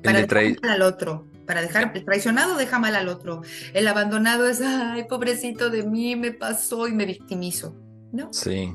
[0.03, 1.29] Para dejar mal al otro.
[1.47, 3.43] Para dejar, el traicionado deja mal al otro.
[3.73, 7.77] El abandonado es, ay, pobrecito de mí, me pasó y me victimizo.
[8.11, 8.33] ¿No?
[8.33, 8.75] Sí.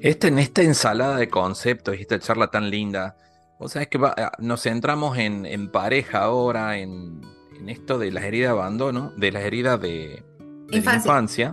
[0.00, 3.16] Este, en esta ensalada de conceptos y esta charla tan linda,
[3.58, 7.20] o sea, es que ah, nos centramos en, pareja ahora, en,
[7.68, 10.24] esto de las heridas de abandono, de las heridas de,
[10.72, 11.52] infancia.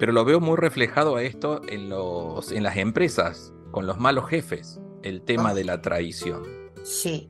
[0.00, 3.52] pero lo veo muy reflejado a esto en, los, en las empresas.
[3.70, 5.54] con los malos jefes, el tema Oh.
[5.54, 6.42] de la traición.
[6.82, 7.28] Sí,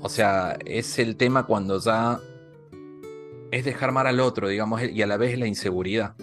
[0.00, 2.18] O sea, es el tema cuando ya
[3.52, 6.14] es dejar mal al otro, digamos, y a la vez la inseguridad,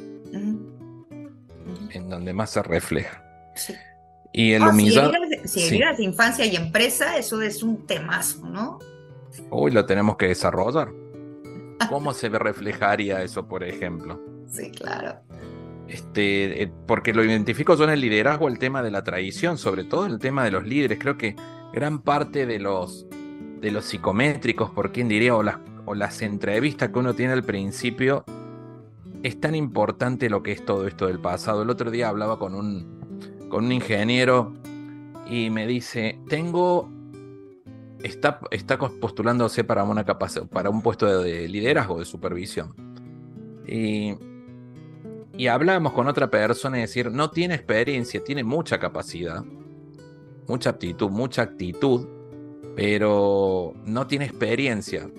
[1.92, 3.24] en donde más se refleja.
[3.56, 3.74] sí.
[4.32, 5.68] Y el si heridas de- si sí.
[5.70, 8.78] heridas de infancia y empresa, eso es un temazo, ¿no?
[9.50, 10.90] hoy lo tenemos que desarrollar.
[11.90, 14.20] ¿Cómo se reflejaría eso, por ejemplo?
[14.48, 15.20] Sí, claro.
[15.90, 19.84] Este, eh, porque lo identifico yo en el liderazgo, el tema de la traición, sobre
[19.84, 21.00] todo el tema de los líderes.
[21.00, 21.36] Creo que
[21.74, 23.08] gran parte de los,
[23.60, 27.44] de los psicométricos, por quién diría, o las, o las entrevistas que uno tiene al
[27.44, 28.24] principio,
[29.24, 31.64] es tan importante lo que es todo esto del pasado.
[31.64, 34.54] El otro día hablaba con un, con un ingeniero
[35.28, 36.88] y me dice, tengo,
[38.04, 42.76] está, está postulándose para, una para un puesto de, de liderazgo, de supervisión.
[43.68, 44.14] Y,
[45.40, 49.42] y hablábamos con otra persona y decir, no tiene experiencia, tiene mucha capacidad,
[50.50, 52.06] mucha aptitud, mucha actitud,
[52.76, 55.10] pero no tiene experiencia.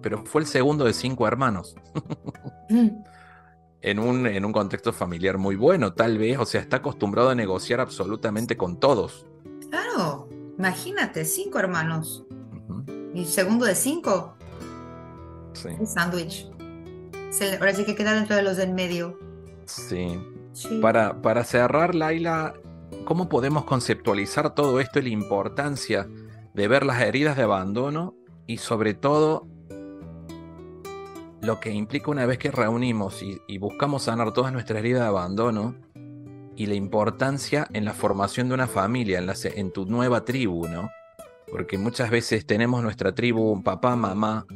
[0.00, 1.74] Pero fue el segundo de cinco hermanos
[2.70, 2.88] Mm,
[3.82, 7.34] en un, en un contexto familiar muy bueno, tal vez, o sea, está acostumbrado a
[7.34, 9.26] negociar absolutamente con todos.
[9.68, 12.24] Claro, imagínate, cinco hermanos.
[12.30, 14.36] Ujú, Y segundo de cinco,
[15.52, 16.48] Sí, un sándwich.
[17.58, 19.23] Ahora sí que queda dentro de los del medio.
[19.66, 20.18] Sí.
[20.52, 20.78] Sí.
[20.80, 22.54] Para, para cerrar, Laila,
[23.04, 26.08] ¿cómo podemos conceptualizar todo esto y la importancia
[26.54, 28.14] de ver las heridas de abandono
[28.46, 29.46] y sobre todo
[31.42, 35.08] lo que implica una vez que reunimos y, y buscamos sanar todas nuestras heridas de
[35.08, 35.74] abandono
[36.56, 40.24] y la importancia en la formación de una familia, en, la se- en tu nueva
[40.24, 40.88] tribu, ¿no?
[41.50, 44.46] Porque muchas veces tenemos nuestra tribu, papá, mamá,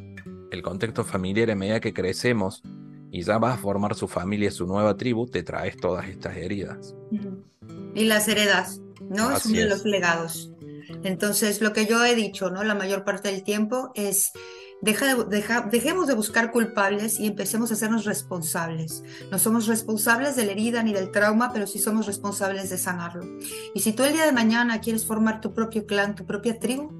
[0.50, 2.62] el contexto familiar en medida que crecemos
[3.10, 6.94] y ya vas a formar su familia, su nueva tribu, te traes todas estas heridas.
[7.94, 9.30] Y las heredas, ¿no?
[9.30, 9.70] Es Así uno de es.
[9.70, 10.52] los legados.
[11.04, 12.62] Entonces, lo que yo he dicho, ¿no?
[12.64, 14.32] La mayor parte del tiempo es
[14.80, 19.02] deja de- deja- dejemos de buscar culpables y empecemos a hacernos responsables.
[19.30, 23.24] No somos responsables de la herida ni del trauma, pero sí somos responsables de sanarlo.
[23.74, 26.90] Y si tú el día de mañana quieres formar tu propio clan, tu propia tribu,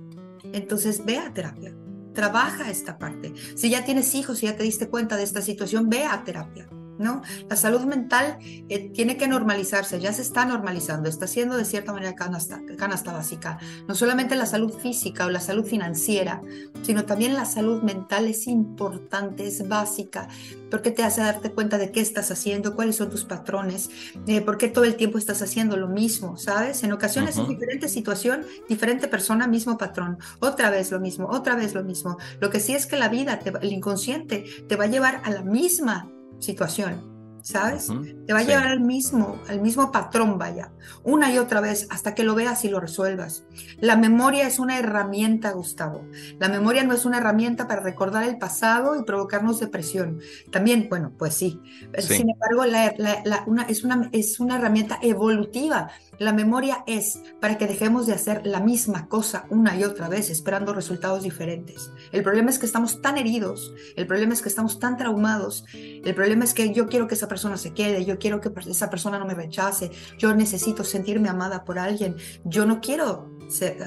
[0.53, 1.75] entonces ve a terapia.
[2.19, 3.33] Trabaja esta parte.
[3.55, 6.69] Si ya tienes hijos y ya te diste cuenta de esta situación, ve a terapia.
[6.99, 7.23] ¿No?
[7.49, 11.93] La salud mental eh, tiene que normalizarse, ya se está normalizando, está siendo de cierta
[11.93, 13.59] manera canasta, canasta básica.
[13.87, 16.43] No solamente la salud física o la salud financiera,
[16.83, 20.29] sino también la salud mental es importante, es básica,
[20.71, 23.91] porque te hace darte cuenta de qué estás haciendo, cuáles son tus patrones,
[24.27, 26.83] eh, por qué todo el tiempo estás haciendo lo mismo, ¿sabes?
[26.83, 31.75] En ocasiones en diferente situación, diferente persona, mismo patrón, otra vez lo mismo, otra vez
[31.75, 32.19] lo mismo.
[32.41, 35.31] Lo que sí es que la vida, te el inconsciente, te va a llevar a
[35.31, 37.89] la misma situación, ¿sabes?
[37.89, 38.49] Ujú, Te va a sí.
[38.49, 40.73] llevar al mismo, al mismo patrón, vaya,
[41.05, 43.45] una y otra vez hasta que lo veas y lo resuelvas.
[43.81, 46.05] La memoria es una herramienta, Gustavo.
[46.39, 50.19] La memoria no es una herramienta para recordar el pasado y provocarnos depresión.
[50.51, 51.61] También, bueno, pues sí.
[51.99, 52.17] Sí.
[52.17, 55.91] Sin embargo, la- la- la- una, es, una, es una herramienta evolutiva.
[56.19, 60.31] La memoria es para que dejemos de hacer la misma cosa una y otra vez,
[60.31, 61.93] esperando resultados diferentes.
[62.13, 66.15] El problema es que estamos tan heridos, el problema es que estamos tan traumados, el
[66.15, 69.19] problema es que yo quiero que esa persona se quede, yo quiero que esa persona
[69.19, 73.31] no me rechace, yo necesito sentirme amada por alguien, yo no quiero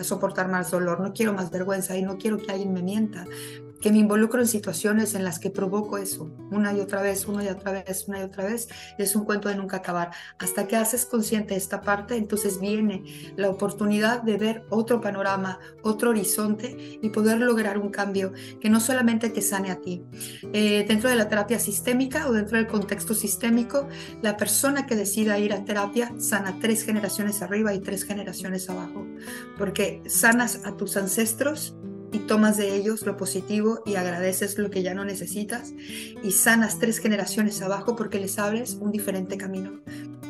[0.04, 3.26] soportar más dolor, no quiero más vergüenza y no quiero que alguien me mienta,
[3.82, 7.44] que me involucro en situaciones en las que provoco eso una y otra vez, una
[7.44, 8.68] y otra vez, una y otra vez.
[8.98, 10.12] Es un cuento de nunca acabar.
[10.38, 13.04] Hasta que haces consciente esta parte, entonces viene
[13.36, 18.80] la oportunidad de ver otro panorama, otro horizonte y poder lograr un cambio que no
[18.80, 20.04] solamente te sane a ti.
[20.54, 23.88] Eh, dentro de la terapia sistémica o dentro del contexto sistémico,
[24.22, 29.08] la persona que decida ir a terapia sana tres generaciones arriba y tres generaciones abajo,
[29.58, 31.76] porque sanas a tus ancestros
[32.12, 35.74] y tomas de ellos lo positivo y agradeces lo que ya no necesitas
[36.24, 39.82] y sanas tres generaciones abajo porque les abres un diferente camino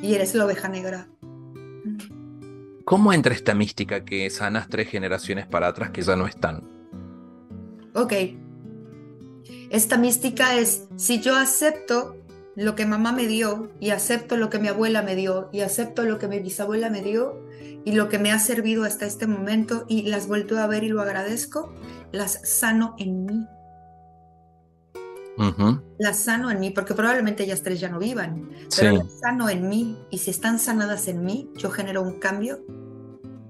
[0.01, 1.07] y eres la oveja negra.
[2.86, 6.63] ¿Cómo entra esta mística que sanas tres generaciones para atrás que ya no están?
[7.93, 8.13] Ok.
[9.69, 12.17] Esta mística es, si yo acepto
[12.56, 16.04] lo que mamá me dio y acepto lo que mi abuela me dio y acepto
[16.04, 17.47] lo que mi bisabuela me dio
[17.86, 20.89] y lo que me ha servido hasta este momento y las vuelto a ver y
[20.89, 21.74] lo agradezco,
[22.12, 23.47] las sano en mí.
[25.97, 29.49] Las sano en mí, porque probablemente ellas tres ya no vivan, Sí, pero las sano
[29.49, 32.60] en mí y si están sanadas en mí, yo genero un cambio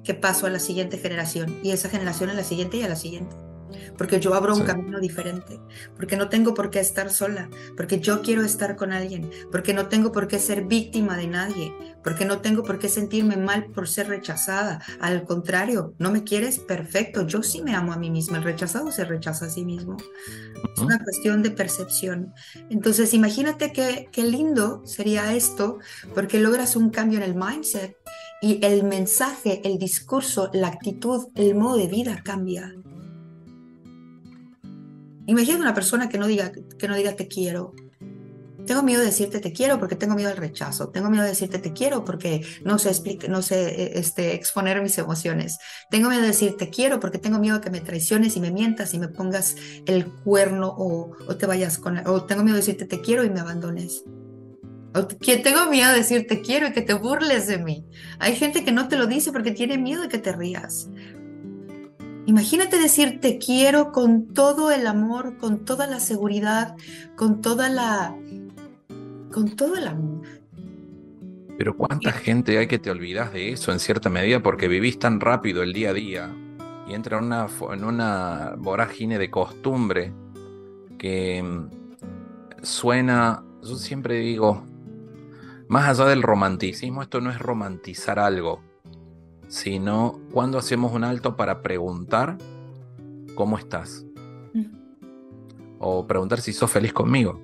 [0.03, 2.95] que paso a la siguiente generación y esa generación a la siguiente y a la
[2.95, 3.35] siguiente.
[3.97, 5.59] Porque yo abro un camino diferente,
[5.95, 9.87] porque no tengo por qué estar sola, porque yo quiero estar con alguien, porque no
[9.87, 13.87] tengo por qué ser víctima de nadie, porque no tengo por qué sentirme mal por
[13.87, 14.81] ser rechazada.
[14.99, 18.91] Al contrario, no me quieres, perfecto, yo sí me amo a mí misma, el rechazado
[18.91, 19.97] se rechaza a sí mismo.
[20.75, 22.33] Es una cuestión de percepción.
[22.69, 25.79] Entonces, imagínate qué, qué lindo sería esto,
[26.13, 27.95] porque logras un cambio en el mindset
[28.41, 32.73] y el mensaje, el discurso, la actitud, el modo de vida cambia.
[35.27, 37.73] Imagina una persona que no diga, que no diga te quiero.
[38.65, 40.89] Tengo miedo de decirte te quiero porque tengo miedo al rechazo.
[40.89, 44.81] Tengo miedo de decirte te quiero porque no sé, explica- no sé eh, este, exponer
[44.83, 45.57] mis emociones.
[45.89, 48.51] Tengo miedo de decir te quiero porque tengo miedo a que me traiciones y me
[48.51, 49.55] mientas y me pongas
[49.87, 52.07] el cuerno o, o te vayas con...
[52.07, 54.03] O tengo miedo de decirte te quiero y me abandones.
[54.93, 57.85] O que tengo miedo de decir te quiero y que te burles de mí.
[58.19, 60.87] Hay gente que no te lo dice porque tiene miedo de que te rías.
[62.31, 66.77] Imagínate decir te quiero con todo el amor, con toda la seguridad,
[67.17, 68.15] con toda la...
[69.33, 70.25] con todo el amor.
[71.57, 75.19] Pero cuánta gente hay que te olvidas de eso en cierta medida porque vivís tan
[75.19, 76.33] rápido el día a día
[76.87, 80.13] y entra en una, en una vorágine de costumbre
[80.97, 84.63] que mm, suena, yo siempre digo,
[85.67, 88.61] más allá del romanticismo, esto no es romantizar algo,
[89.51, 92.37] sino cuando hacemos un alto para preguntar
[93.35, 94.05] cómo estás
[95.77, 97.41] o preguntar si sos feliz conmigo.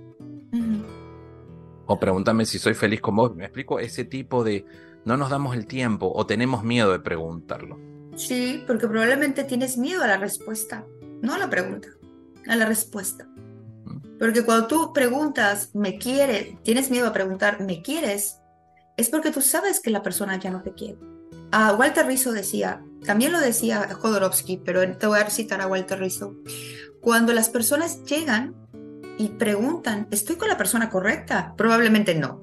[1.85, 3.35] O pregúntame si soy feliz con vos.
[3.35, 3.79] ¿Me explico?
[3.79, 4.65] Ese tipo de
[5.03, 7.77] no nos damos el tiempo o tenemos miedo de preguntarlo.
[8.15, 10.85] Sí, porque probablemente tienes miedo a la respuesta,
[11.21, 11.89] no a la pregunta,
[12.47, 13.27] a la respuesta.
[14.17, 16.57] Porque cuando tú preguntas, ¿me quiere?
[16.63, 18.39] Tienes miedo a preguntar, ¿me quieres?
[18.95, 21.16] Es porque tú sabes que la persona ya no te quiere.
[21.51, 25.99] Ah, Walter Rizzo decía, también lo decía Jodorowsky, pero te voy a citar a Walter
[25.99, 26.35] Rizzo.
[27.01, 28.53] Cuando las personas llegan
[29.17, 31.53] y preguntan, ¿estoy con la persona correcta?
[31.57, 32.41] Probablemente no.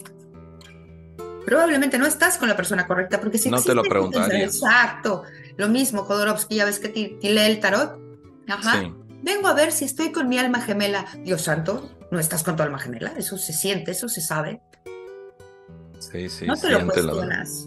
[1.45, 5.25] Probablemente no estás con la persona correcta, porque si No te lo pensamiento- Exacto.
[5.57, 6.89] Lo mismo, Jodorowsky, ya ves que
[7.21, 7.99] lee el tarot.
[8.49, 8.81] Ajá.
[8.81, 8.93] Sí.
[9.23, 11.07] Vengo a ver si estoy con mi alma gemela.
[11.23, 13.13] Dios santo, no estás con tu alma gemela.
[13.17, 14.63] Eso se siente, eso se sabe.
[15.99, 17.67] Sí, sí, no te lo cuestionas.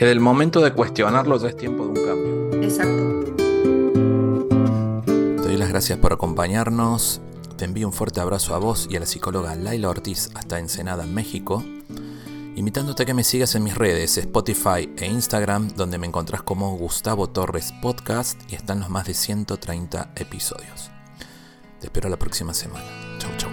[0.00, 2.62] Que del momento de cuestionarlo ya es tiempo de un cambio.
[2.62, 3.34] Exacto.
[5.42, 7.20] Te doy las gracias por acompañarnos.
[7.58, 11.04] Te envío un fuerte abrazo a vos y a la psicóloga Laila Ortiz hasta Ensenada,
[11.04, 11.62] México.
[12.56, 16.74] Invitándote a que me sigas en mis redes, Spotify e Instagram, donde me encontrás como
[16.78, 20.90] Gustavo Torres Podcast y están los más de 130 episodios.
[21.78, 22.86] Te espero la próxima semana.
[23.18, 23.49] Chau, chau.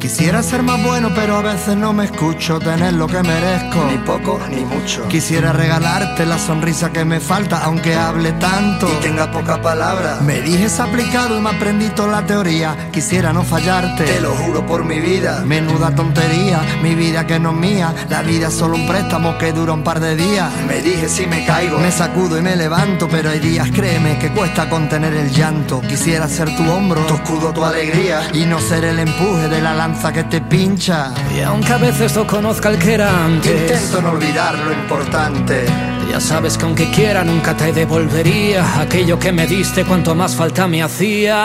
[0.00, 3.86] Quisiera ser más bueno, pero a veces no me escucho tener lo que merezco.
[3.90, 5.08] Ni poco ni mucho.
[5.08, 8.86] Quisiera regalarte la sonrisa que me falta, aunque hable tanto.
[8.88, 10.18] Y tenga poca palabra.
[10.20, 12.90] Me dijes aplicado y me aprendí toda la teoría.
[12.92, 14.04] Quisiera no fallarte.
[14.04, 15.42] Te lo juro por mi vida.
[15.44, 17.94] Menuda tontería, mi vida que no es mía.
[18.10, 20.52] La vida es solo un préstamo que dura un par de días.
[20.68, 21.78] Me dije si me caigo.
[21.78, 25.80] Me sacudo y me levanto, pero hay días, créeme, que cuesta contener el llanto.
[25.80, 28.20] Quisiera ser tu hombro, Tu escudo, tu alegría.
[28.34, 31.12] y no ser el empuje de la que te pincha.
[31.36, 35.64] Y aunque a veces no conozca el que era antes, Intento no olvidar lo importante.
[36.10, 40.66] ya sabes que aunque quiera nunca te devolvería aquello que me diste cuanto más falta
[40.66, 41.44] me hacía.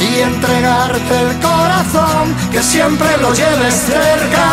[0.00, 4.46] y entregarte el corazón, que siempre lo lleves cerca.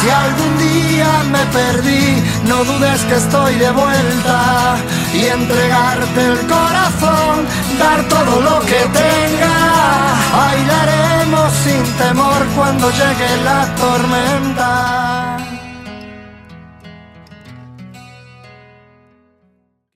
[0.00, 4.76] Si algún día me perdí, no dudes que estoy de vuelta.
[5.12, 7.46] Y entregarte el corazón,
[7.78, 10.13] dar todo lo que tenga.
[10.36, 15.33] Bailaremos sin temor cuando llegue la tormenta.